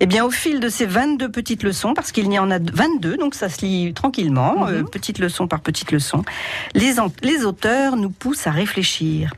Eh 0.00 0.06
bien, 0.06 0.24
au 0.24 0.30
fil 0.30 0.60
de 0.60 0.68
ces 0.68 0.86
22 0.86 1.30
petites 1.30 1.62
leçons, 1.62 1.94
parce 1.94 2.12
qu'il 2.12 2.30
y 2.30 2.38
en 2.38 2.50
a 2.50 2.58
22, 2.58 3.16
donc 3.16 3.34
ça 3.34 3.48
se 3.48 3.64
lit 3.64 3.94
tranquillement, 3.94 4.66
Mhm. 4.66 4.74
euh, 4.74 4.82
petite 4.84 5.18
leçon 5.18 5.46
par 5.48 5.60
petite 5.60 5.92
leçon, 5.92 6.24
les 6.74 7.44
auteurs 7.46 7.96
nous 7.96 8.10
poussent 8.10 8.46
à 8.46 8.50
réfléchir. 8.50 9.32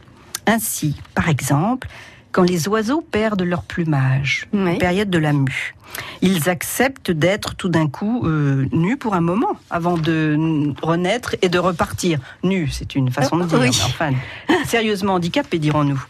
Ainsi, 0.46 0.96
par 1.14 1.28
exemple, 1.28 1.86
quand 2.32 2.42
les 2.42 2.66
oiseaux 2.68 3.02
perdent 3.02 3.42
leur 3.42 3.62
plumage, 3.62 4.48
Oui. 4.52 4.78
période 4.78 5.10
de 5.10 5.18
la 5.18 5.32
mue, 5.32 5.74
ils 6.22 6.48
acceptent 6.48 7.10
d'être 7.10 7.54
tout 7.54 7.68
d'un 7.68 7.86
coup 7.88 8.26
euh, 8.26 8.66
nus 8.72 8.96
pour 8.96 9.14
un 9.14 9.20
moment, 9.20 9.52
avant 9.70 9.96
de 9.98 10.72
renaître 10.82 11.36
et 11.42 11.48
de 11.48 11.58
repartir. 11.58 12.18
Nus, 12.42 12.68
c'est 12.72 12.94
une 12.94 13.10
façon 13.10 13.36
de 13.36 13.44
dire, 13.44 13.58
Oui. 13.60 13.68
enfin, 13.84 14.12
sérieusement 14.66 15.14
handicapés, 15.14 15.58
dirons-nous. 15.58 16.02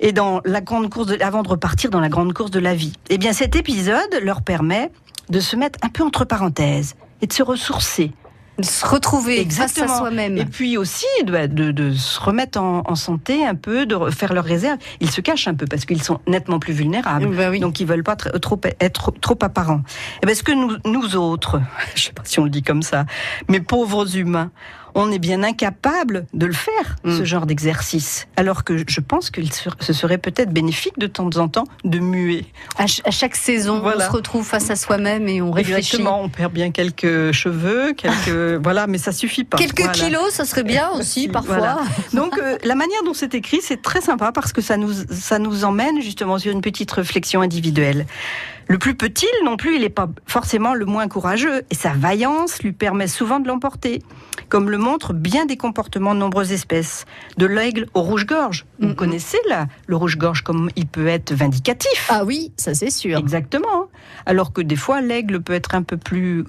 Et 0.00 0.12
dans 0.12 0.40
la 0.44 0.60
grande 0.60 0.90
course, 0.90 1.06
de, 1.08 1.22
avant 1.22 1.42
de 1.42 1.48
repartir 1.48 1.90
dans 1.90 2.00
la 2.00 2.08
grande 2.08 2.32
course 2.32 2.50
de 2.50 2.58
la 2.58 2.74
vie. 2.74 2.94
Eh 3.08 3.18
bien, 3.18 3.32
cet 3.32 3.54
épisode 3.54 4.18
leur 4.22 4.42
permet 4.42 4.90
de 5.28 5.38
se 5.38 5.54
mettre 5.54 5.78
un 5.82 5.88
peu 5.90 6.02
entre 6.02 6.24
parenthèses 6.24 6.96
et 7.20 7.26
de 7.26 7.32
se 7.32 7.42
ressourcer. 7.42 8.10
De 8.58 8.64
se 8.64 8.84
retrouver 8.86 9.36
face 9.36 9.60
à 9.60 9.64
Exactement. 9.64 9.98
soi-même. 9.98 10.36
Et 10.36 10.44
puis 10.44 10.76
aussi 10.76 11.06
de, 11.24 11.46
de- 11.46 11.72
de 11.72 11.94
se 11.94 12.20
remettre 12.20 12.60
en, 12.60 12.82
en 12.86 12.94
santé 12.94 13.46
un 13.46 13.54
peu, 13.54 13.86
de 13.86 14.10
faire 14.10 14.34
leurs 14.34 14.44
réserves. 14.44 14.78
Ils 15.00 15.10
se 15.10 15.20
cachent 15.22 15.48
un 15.48 15.54
peu 15.54 15.64
parce 15.66 15.86
qu'ils 15.86 16.02
sont 16.02 16.20
nettement 16.26 16.58
plus 16.58 16.74
vulnérables. 16.74 17.34
Bah 17.34 17.48
oui. 17.50 17.60
Donc 17.60 17.80
ils 17.80 17.86
veulent 17.86 18.04
pas 18.04 18.14
tr- 18.14 18.38
trop 18.40 18.60
être 18.80 19.10
trop 19.20 19.38
apparents. 19.40 19.80
Et 20.22 20.26
ben, 20.26 20.32
est-ce 20.32 20.42
que 20.42 20.52
nous, 20.52 20.76
nous 20.84 21.16
autres, 21.16 21.60
je 21.94 22.02
sais 22.04 22.12
pas 22.12 22.22
si 22.26 22.40
on 22.40 22.44
le 22.44 22.50
dit 22.50 22.62
comme 22.62 22.82
ça, 22.82 23.06
mais 23.48 23.60
pauvres 23.60 24.16
humains, 24.18 24.50
on 24.94 25.10
est 25.10 25.18
bien 25.18 25.42
incapable 25.42 26.26
de 26.34 26.46
le 26.46 26.52
faire, 26.52 26.96
Mm. 27.04 27.18
ce 27.18 27.24
genre 27.24 27.46
d'exercice. 27.46 28.26
Alors 28.36 28.64
que 28.64 28.84
je 28.86 29.00
pense 29.00 29.30
que 29.30 29.40
ce 29.80 29.92
serait 29.92 30.18
peut-être 30.18 30.52
bénéfique 30.52 30.98
de 30.98 31.06
temps 31.06 31.30
en 31.36 31.48
temps 31.48 31.64
de 31.84 31.98
muer. 31.98 32.44
À, 32.76 32.86
ch- 32.86 33.00
à 33.04 33.10
chaque 33.10 33.36
saison, 33.36 33.80
Voilà. 33.80 34.06
on 34.06 34.10
se 34.10 34.16
retrouve 34.16 34.44
face 34.46 34.70
à 34.70 34.76
soi-même 34.76 35.28
et 35.28 35.40
on 35.42 35.50
réfléchit. 35.50 35.78
Exactement, 35.96 36.22
on 36.22 36.28
perd 36.28 36.52
bien 36.52 36.70
quelques 36.70 37.32
cheveux, 37.32 37.92
quelques 37.94 38.60
voilà, 38.62 38.86
mais 38.86 38.98
ça 38.98 39.12
suffit 39.12 39.44
pas. 39.44 39.56
Quelques 39.56 39.78
Voilà. 39.80 39.92
kilos, 39.92 40.30
ça 40.32 40.44
serait 40.44 40.62
bien 40.64 40.90
aussi 40.94 41.28
parfois. 41.28 41.56
Voilà. 41.58 41.78
Donc 42.14 42.38
euh, 42.38 42.58
la 42.64 42.74
manière 42.74 43.02
dont 43.04 43.14
c'est 43.14 43.34
écrit, 43.34 43.60
c'est 43.62 43.80
très 43.82 44.00
sympa 44.00 44.32
parce 44.32 44.52
que 44.52 44.60
ça 44.60 44.76
nous 44.76 44.92
ça 45.10 45.38
nous 45.38 45.64
emmène 45.64 46.00
justement 46.02 46.38
sur 46.38 46.52
une 46.52 46.60
petite 46.62 46.90
réflexion 46.92 47.40
individuelle. 47.40 48.06
Le 48.72 48.78
plus 48.78 48.94
petit 48.94 49.26
non 49.44 49.58
plus, 49.58 49.74
il 49.74 49.82
n'est 49.82 49.90
pas 49.90 50.08
forcément 50.24 50.72
le 50.72 50.86
moins 50.86 51.06
courageux 51.06 51.60
et 51.68 51.74
sa 51.74 51.90
vaillance 51.90 52.62
lui 52.62 52.72
permet 52.72 53.06
souvent 53.06 53.38
de 53.38 53.46
l'emporter, 53.46 54.02
comme 54.48 54.70
le 54.70 54.78
montrent 54.78 55.12
bien 55.12 55.44
des 55.44 55.58
comportements 55.58 56.14
de 56.14 56.20
nombreuses 56.20 56.52
espèces, 56.52 57.04
de 57.36 57.44
l'aigle 57.44 57.84
au 57.92 58.00
rouge-gorge. 58.00 58.64
Vous 58.80 58.94
connaissez 58.94 59.36
là 59.46 59.66
le 59.86 59.96
rouge-gorge 59.96 60.40
comme 60.40 60.70
il 60.74 60.86
peut 60.86 61.06
être 61.06 61.34
vindicatif. 61.34 62.08
Ah 62.08 62.24
oui, 62.24 62.50
ça 62.56 62.72
c'est 62.72 62.88
sûr. 62.88 63.18
Exactement. 63.18 63.90
Alors 64.24 64.54
que 64.54 64.62
des 64.62 64.76
fois, 64.76 65.02
l'aigle 65.02 65.42
peut 65.42 65.52
être 65.52 65.74
un 65.74 65.82
peu 65.82 65.98
plus. 65.98 66.44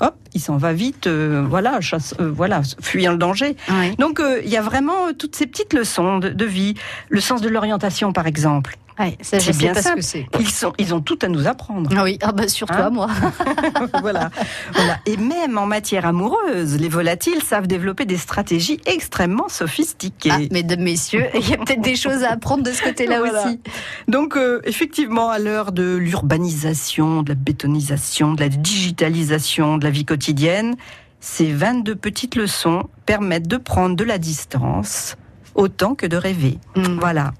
Hop, 0.00 0.14
il 0.34 0.40
s'en 0.40 0.56
va 0.58 0.72
vite, 0.72 1.06
euh, 1.06 1.44
voilà, 1.48 1.80
chasse, 1.80 2.14
euh, 2.20 2.30
voilà, 2.30 2.60
fuyant 2.82 3.12
le 3.12 3.18
danger. 3.18 3.56
Donc, 3.98 4.20
euh, 4.20 4.40
il 4.44 4.50
y 4.50 4.56
a 4.56 4.62
vraiment 4.62 5.12
toutes 5.18 5.34
ces 5.36 5.46
petites 5.46 5.72
leçons 5.72 6.18
de, 6.18 6.28
de 6.28 6.44
vie. 6.44 6.74
Le 7.08 7.20
sens 7.20 7.40
de 7.40 7.48
l'orientation, 7.48 8.12
par 8.12 8.26
exemple. 8.26 8.76
Ouais, 8.98 9.18
ça, 9.20 9.38
C'est 9.40 9.54
bien 9.58 9.74
c'est. 10.00 10.26
Ils, 10.40 10.48
sont, 10.48 10.72
ils 10.78 10.94
ont 10.94 11.02
tout 11.02 11.18
à 11.20 11.28
nous 11.28 11.46
apprendre. 11.46 11.90
Ah 11.94 12.02
oui, 12.04 12.18
ah 12.22 12.32
bah 12.32 12.48
sur 12.48 12.66
toi, 12.66 12.86
Hein 12.86 12.90
moi. 12.90 13.08
voilà. 14.00 14.30
voilà. 14.72 14.96
Et 15.04 15.18
même 15.18 15.58
en 15.58 15.66
matière 15.66 16.06
amoureuse, 16.06 16.78
les 16.80 16.88
volatiles 16.88 17.42
savent 17.42 17.66
développer 17.66 18.06
des 18.06 18.16
stratégies 18.16 18.80
extrêmement 18.86 19.50
sophistiquées. 19.50 20.30
Ah, 20.32 20.38
mesdames, 20.50 20.80
messieurs, 20.80 21.26
il 21.34 21.46
y 21.46 21.52
a 21.52 21.58
peut-être 21.58 21.82
des 21.82 21.94
choses 21.94 22.22
à 22.22 22.30
apprendre 22.32 22.62
de 22.62 22.72
ce 22.72 22.82
côté-là 22.82 23.18
Voilà. 23.18 23.44
aussi. 23.48 23.60
Donc, 24.08 24.34
euh, 24.34 24.62
effectivement, 24.64 25.28
à 25.28 25.38
l'heure 25.38 25.72
de 25.72 25.96
l'urbanisation, 25.96 27.22
de 27.22 27.28
la 27.28 27.34
bétonisation, 27.34 28.32
de 28.32 28.40
la 28.40 28.48
digitalisation 28.48 29.76
de 29.76 29.84
la 29.86 29.90
vie 29.92 30.04
quotidienne, 30.04 30.74
ces 31.20 31.52
22 31.52 31.94
petites 31.94 32.34
leçons 32.34 32.88
permettent 33.06 33.46
de 33.46 33.56
prendre 33.56 33.94
de 33.94 34.02
la 34.02 34.18
distance 34.18 35.16
autant 35.54 35.94
que 35.94 36.06
de 36.06 36.16
rêver. 36.16 36.58
Mm. 36.74 36.98
Voilà. 36.98 37.32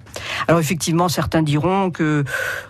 Alors 0.47 0.61
effectivement, 0.61 1.09
certains 1.09 1.43
diront 1.43 1.91
que 1.91 2.23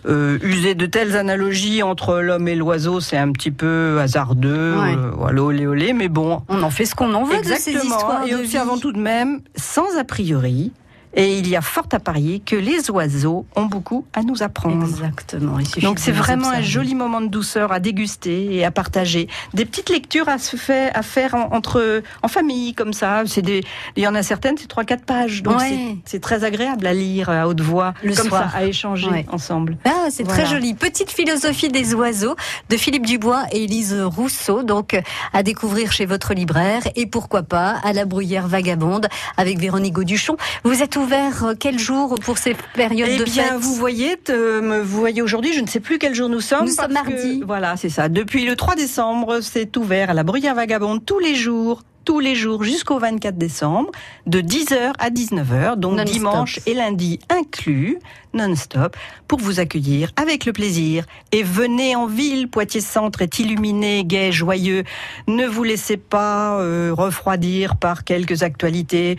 euh, 0.08 0.38
user 0.42 0.74
de 0.74 0.86
telles 0.86 1.14
analogies 1.14 1.82
entre 1.82 2.16
l'homme 2.20 2.48
et 2.48 2.54
l'oiseau, 2.56 3.00
c'est 3.00 3.18
un 3.18 3.30
petit 3.32 3.50
peu 3.50 3.98
hasardeux, 4.00 4.76
Ouais. 4.78 4.96
euh, 4.96 5.10
voilà, 5.14 5.42
olé 5.42 5.66
olé, 5.66 5.92
mais 5.92 6.08
bon, 6.08 6.42
On 6.48 6.62
en 6.62 6.70
fait 6.70 6.86
ce 6.86 6.94
qu'on 6.94 7.12
en 7.12 7.24
veut 7.24 7.38
de 7.42 7.54
ces 7.54 7.72
histoires 7.74 8.24
et 8.26 8.30
de 8.30 8.36
observons 8.38 8.78
tout 8.78 8.92
de 8.92 8.98
même, 8.98 9.40
sans 9.56 9.98
a 9.98 10.04
priori, 10.04 10.72
et 11.16 11.38
il 11.38 11.48
y 11.48 11.56
a 11.56 11.60
fort 11.62 11.86
à 11.92 11.98
parier 11.98 12.40
que 12.40 12.54
les 12.56 12.90
oiseaux 12.90 13.46
ont 13.56 13.64
beaucoup 13.66 14.06
à 14.14 14.22
nous 14.22 14.42
apprendre. 14.42 14.84
Exactement. 14.86 15.58
il 15.58 15.66
suffit 15.66 15.80
Donc 15.80 15.98
c'est 15.98 16.12
vraiment 16.12 16.50
un 16.50 16.62
joli 16.62 16.94
moment 16.94 17.20
de 17.20 17.26
douceur 17.28 17.72
à 17.72 17.80
déguster 17.80 18.54
et 18.54 18.64
à 18.64 18.70
partager. 18.70 19.28
Des 19.54 19.64
petites 19.64 19.88
lectures 19.90 20.28
à 20.28 20.38
se 20.38 20.56
faire, 20.56 20.92
à 20.94 21.02
faire 21.02 21.34
en, 21.34 21.52
entre 21.54 22.02
en 22.22 22.28
famille 22.28 22.74
comme 22.74 22.92
ça. 22.92 23.24
Des, 23.24 23.62
il 23.96 24.02
y 24.02 24.06
en 24.08 24.14
a 24.14 24.22
certaines, 24.22 24.56
c'est 24.58 24.66
trois 24.68 24.84
quatre 24.84 25.04
pages. 25.04 25.42
Donc 25.42 25.58
Ouais. 25.58 25.96
c'est- 26.04 26.20
très 26.20 26.44
agréable 26.44 26.86
à 26.86 26.92
lire 26.92 27.30
à 27.30 27.46
haute 27.48 27.60
voix, 27.60 27.94
Le 28.02 28.14
comme 28.14 28.28
soir. 28.28 28.50
ça, 28.52 28.58
à 28.58 28.64
échanger 28.64 29.08
Ouais. 29.10 29.26
ensemble. 29.30 29.76
Ah, 29.84 30.08
c'est 30.10 30.22
Voilà. 30.24 30.42
très 30.44 30.50
joli. 30.52 30.74
Petite 30.74 31.10
philosophie 31.10 31.68
des 31.68 31.94
oiseaux 31.94 32.34
de 32.68 32.76
Philippe 32.76 33.06
Dubois 33.06 33.44
et 33.52 33.64
Élise 33.64 33.94
Rousseau, 34.04 34.62
donc 34.62 35.00
à 35.32 35.42
découvrir 35.42 35.92
chez 35.92 36.04
votre 36.06 36.34
libraire 36.34 36.82
et 36.96 37.06
pourquoi 37.06 37.42
pas 37.42 37.76
à 37.84 37.92
la 37.92 38.04
bruyère 38.04 38.48
vagabonde 38.48 39.06
avec 39.36 39.58
Véronique 39.58 39.92
Gauduchon. 39.94 40.36
Vous 40.64 40.82
êtes 40.82 40.96
ouvert 40.96 41.05
euh, 41.12 41.54
quel 41.58 41.78
jour 41.78 42.14
pour 42.22 42.38
ces 42.38 42.54
périodes 42.74 43.08
Eh 43.12 43.18
de 43.18 43.24
bien, 43.24 43.44
fête 43.44 43.52
vous 43.60 43.74
voyez, 43.74 44.16
euh, 44.30 44.60
me- 44.60 44.80
vous 44.80 44.98
voyez 44.98 45.22
aujourd'hui, 45.22 45.52
je 45.52 45.60
ne 45.60 45.66
sais 45.66 45.80
plus 45.80 45.98
quel 45.98 46.14
jour 46.14 46.28
nous 46.28 46.40
sommes. 46.40 46.66
Nous 46.66 46.72
sommes 46.72 46.88
que- 46.88 46.92
mardi. 46.92 47.42
voilà, 47.46 47.76
c'est 47.76 47.88
ça. 47.90 48.08
Depuis 48.08 48.44
le 48.44 48.56
3 48.56 48.74
décembre, 48.74 49.40
c'est 49.40 49.76
ouvert 49.76 50.10
à 50.10 50.14
la 50.14 50.22
Bruyère 50.24 50.54
Vagabonde 50.54 51.04
tous 51.04 51.18
les 51.18 51.34
jours. 51.34 51.82
Tous 52.04 52.20
les 52.20 52.36
jours 52.36 52.62
jusqu'au 52.62 53.00
24 53.00 53.36
décembre, 53.36 53.90
de 54.28 54.40
10h 54.40 54.92
à 55.00 55.10
19h, 55.10 55.74
donc 55.76 56.00
dimanche 56.04 56.60
et 56.64 56.72
lundi 56.74 57.18
inclus, 57.28 57.98
non-stop, 58.36 58.96
pour 59.28 59.40
vous 59.40 59.58
accueillir 59.60 60.10
avec 60.16 60.44
le 60.46 60.52
plaisir. 60.52 61.04
Et 61.32 61.42
venez 61.42 61.96
en 61.96 62.06
ville, 62.06 62.48
Poitiers 62.48 62.80
Centre 62.80 63.22
est 63.22 63.38
illuminé, 63.38 64.04
gai, 64.04 64.30
joyeux. 64.32 64.84
Ne 65.26 65.46
vous 65.46 65.64
laissez 65.64 65.96
pas 65.96 66.60
euh, 66.60 66.92
refroidir 66.92 67.76
par 67.76 68.04
quelques 68.04 68.42
actualités. 68.42 69.18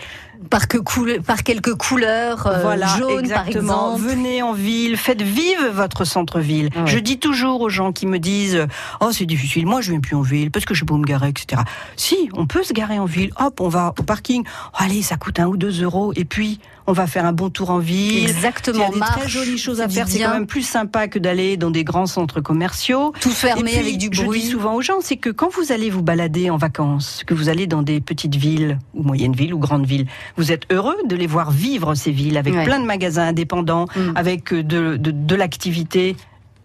par, 0.51 0.67
que 0.67 0.77
coule- 0.77 1.21
par 1.23 1.41
quelques 1.43 1.73
couleurs 1.75 2.45
euh, 2.47 2.61
Voilà, 2.61 2.85
jaunes, 2.97 3.07
par 3.27 3.47
exactement. 3.47 3.95
exemple. 3.95 4.01
Venez 4.15 4.41
en 4.43 4.53
ville, 4.53 4.95
faites 4.95 5.21
vivre 5.23 5.67
votre 5.73 6.05
centre-ville. 6.05 6.69
Ouais. 6.75 6.85
Je 6.85 6.99
dis 6.99 7.17
toujours 7.19 7.61
aux 7.61 7.69
gens 7.69 7.91
qui 7.91 8.05
me 8.05 8.19
disent 8.19 8.67
Oh, 9.01 9.11
c'est 9.11 9.25
difficile, 9.25 9.65
moi 9.65 9.81
je 9.81 9.89
viens 9.91 9.99
plus 9.99 10.15
en 10.15 10.21
ville 10.21 10.51
parce 10.51 10.65
que 10.65 10.73
je 10.75 10.85
peux 10.85 10.93
pas 10.93 10.99
me 10.99 11.05
garer, 11.05 11.29
etc. 11.29 11.63
Si, 11.95 12.29
on 12.33 12.45
peut 12.45 12.63
se 12.63 12.73
garer 12.73 12.99
en 12.99 13.05
ville. 13.05 13.31
Hop, 13.39 13.59
on 13.61 13.67
va 13.67 13.93
au 13.97 14.03
parking. 14.03 14.43
Oh, 14.45 14.75
allez, 14.75 15.01
ça 15.01 15.17
coûte 15.17 15.39
un 15.39 15.47
ou 15.47 15.57
deux 15.57 15.81
euros. 15.81 16.13
Et 16.15 16.23
puis, 16.25 16.59
on 16.87 16.93
va 16.93 17.05
faire 17.05 17.25
un 17.25 17.33
bon 17.33 17.49
tour 17.49 17.69
en 17.69 17.79
ville. 17.79 18.27
Exactement. 18.29 18.77
Il 18.77 18.81
y 18.81 18.85
a 18.85 18.89
des 18.93 18.99
marche, 18.99 19.19
très 19.19 19.27
jolies 19.29 19.57
choses 19.57 19.81
à 19.81 19.89
faire. 19.89 20.07
C'est 20.07 20.19
quand 20.19 20.33
même 20.33 20.47
plus 20.47 20.61
sympa 20.61 21.07
que 21.07 21.19
d'aller 21.19 21.57
dans 21.57 21.69
des 21.69 21.83
grands 21.83 22.05
centres 22.05 22.39
commerciaux. 22.41 23.13
Tout 23.19 23.29
fermé 23.29 23.71
puis, 23.71 23.79
avec 23.79 23.97
du 23.97 24.09
Je 24.11 24.23
bruit. 24.23 24.39
dis 24.41 24.47
souvent 24.47 24.73
aux 24.73 24.81
gens, 24.81 24.99
c'est 25.01 25.17
que 25.17 25.29
quand 25.29 25.49
vous 25.53 25.71
allez 25.71 25.89
vous 25.89 26.01
balader 26.01 26.49
en 26.49 26.57
vacances, 26.57 27.23
que 27.27 27.33
vous 27.33 27.49
allez 27.49 27.67
dans 27.67 27.81
des 27.81 27.99
petites 28.01 28.35
villes 28.35 28.79
ou 28.93 29.03
moyennes 29.03 29.35
villes 29.35 29.53
ou 29.53 29.59
grandes 29.59 29.85
villes, 29.85 30.07
vous 30.37 30.51
êtes 30.51 30.63
heureux 30.71 30.95
de 31.05 31.15
les 31.15 31.27
voir 31.27 31.51
vivre 31.51 31.93
ces 31.93 32.11
villes 32.11 32.37
avec 32.37 32.53
Ouais. 32.53 32.63
plein 32.63 32.79
de 32.79 32.85
magasins 32.85 33.27
indépendants, 33.27 33.85
Mm. 33.95 34.11
avec 34.15 34.53
euh, 34.53 34.63
de, 34.63 34.95
de, 34.97 35.11
de 35.11 35.35
l'activité. 35.35 36.15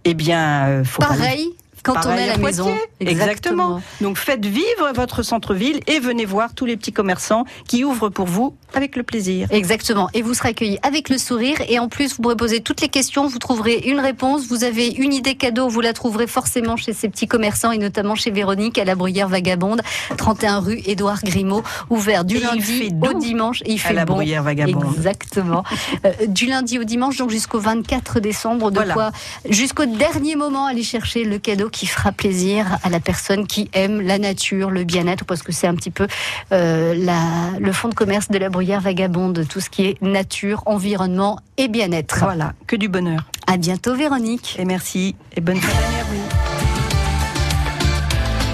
Eh 0.04 0.14
bien, 0.14 0.66
euh, 0.68 0.84
faut 0.84 1.00
pas 1.02 1.08
Pareil 1.08 1.50
quand 1.84 1.94
on 2.06 2.10
est 2.10 2.22
à 2.22 2.26
la 2.26 2.38
Poitiers. 2.38 2.62
maison. 2.64 2.70
Exactement. 3.00 3.82
Donc 4.00 4.16
faites 4.16 4.44
vivre 4.46 4.92
votre 4.94 5.22
centre-ville 5.22 5.80
et 5.86 5.98
venez 5.98 6.24
voir 6.24 6.54
tous 6.54 6.64
les 6.64 6.76
petits 6.76 6.92
commerçants 6.92 7.44
qui 7.66 7.84
ouvrent 7.84 8.08
pour 8.08 8.26
vous 8.26 8.56
avec 8.74 8.96
le 8.96 9.02
plaisir. 9.02 9.48
Exactement. 9.50 10.08
Et 10.14 10.22
vous 10.22 10.34
serez 10.34 10.50
accueillis 10.50 10.78
avec 10.82 11.08
le 11.08 11.18
sourire. 11.18 11.56
Et 11.68 11.78
en 11.78 11.88
plus, 11.88 12.16
vous 12.16 12.22
pourrez 12.22 12.36
poser 12.36 12.60
toutes 12.60 12.80
les 12.80 12.88
questions. 12.88 13.26
Vous 13.26 13.38
trouverez 13.38 13.82
une 13.86 14.00
réponse. 14.00 14.46
Vous 14.46 14.64
avez 14.64 14.88
une 14.88 15.12
idée 15.12 15.34
cadeau. 15.34 15.68
Vous 15.68 15.80
la 15.80 15.92
trouverez 15.92 16.26
forcément 16.26 16.76
chez 16.76 16.92
ces 16.92 17.08
petits 17.08 17.26
commerçants 17.26 17.72
et 17.72 17.78
notamment 17.78 18.14
chez 18.14 18.30
Véronique 18.30 18.78
à 18.78 18.84
la 18.84 18.94
Bruyère 18.94 19.28
Vagabonde, 19.28 19.82
31 20.16 20.60
rue 20.60 20.80
Édouard 20.86 21.22
Grimaud, 21.22 21.62
ouvert 21.90 22.24
du 22.24 22.36
Et 22.36 22.40
lundi 22.40 22.92
au 23.00 23.18
dimanche. 23.18 23.62
Et 23.64 23.72
il 23.72 23.78
fait 23.78 23.90
à 23.90 23.92
la 23.92 24.04
bon. 24.04 24.14
Bruyère 24.14 24.42
Vagabonde. 24.42 24.94
Exactement. 24.96 25.64
Euh, 26.04 26.10
du 26.26 26.46
lundi 26.46 26.78
au 26.78 26.84
dimanche, 26.84 27.16
donc 27.18 27.30
jusqu'au 27.30 27.58
24 27.60 28.18
décembre. 28.18 28.70
De 28.70 28.76
Voilà. 28.76 28.94
quoi, 28.94 29.10
jusqu'au 29.48 29.84
dernier 29.84 30.36
moment, 30.36 30.66
aller 30.66 30.82
chercher 30.82 31.24
le 31.24 31.38
cadeau 31.38 31.68
qui 31.68 31.86
fera 31.86 32.12
plaisir 32.12 32.78
à 32.82 32.88
la 32.88 32.98
personne 32.98 33.46
qui 33.46 33.68
aime 33.72 34.00
la 34.00 34.18
nature, 34.18 34.70
le 34.70 34.84
bien-être, 34.84 35.24
parce 35.24 35.42
que 35.42 35.52
c'est 35.52 35.66
un 35.66 35.74
petit 35.74 35.90
peu 35.90 36.06
euh, 36.52 36.94
la, 36.96 37.58
le 37.58 37.72
fonds 37.72 37.88
de 37.88 37.94
commerce 37.94 38.28
de 38.30 38.38
la 38.38 38.48
Bruyère 38.62 38.80
Vagabonde, 38.80 39.44
tout 39.48 39.58
ce 39.58 39.68
qui 39.68 39.86
est 39.86 40.00
nature, 40.02 40.62
environnement 40.66 41.40
et 41.56 41.66
bien-être. 41.66 42.20
Voilà, 42.20 42.52
que 42.68 42.76
du 42.76 42.88
bonheur. 42.88 43.24
À 43.48 43.56
bientôt, 43.56 43.96
Véronique. 43.96 44.54
Et 44.56 44.64
merci 44.64 45.16
et 45.34 45.40
bonne 45.40 45.56
fin 45.56 45.80
d'année 45.80 46.00
à 46.00 46.04
vous. 46.04 46.22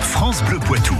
France 0.01 0.43
Bleu 0.45 0.59
Poitou. 0.61 0.97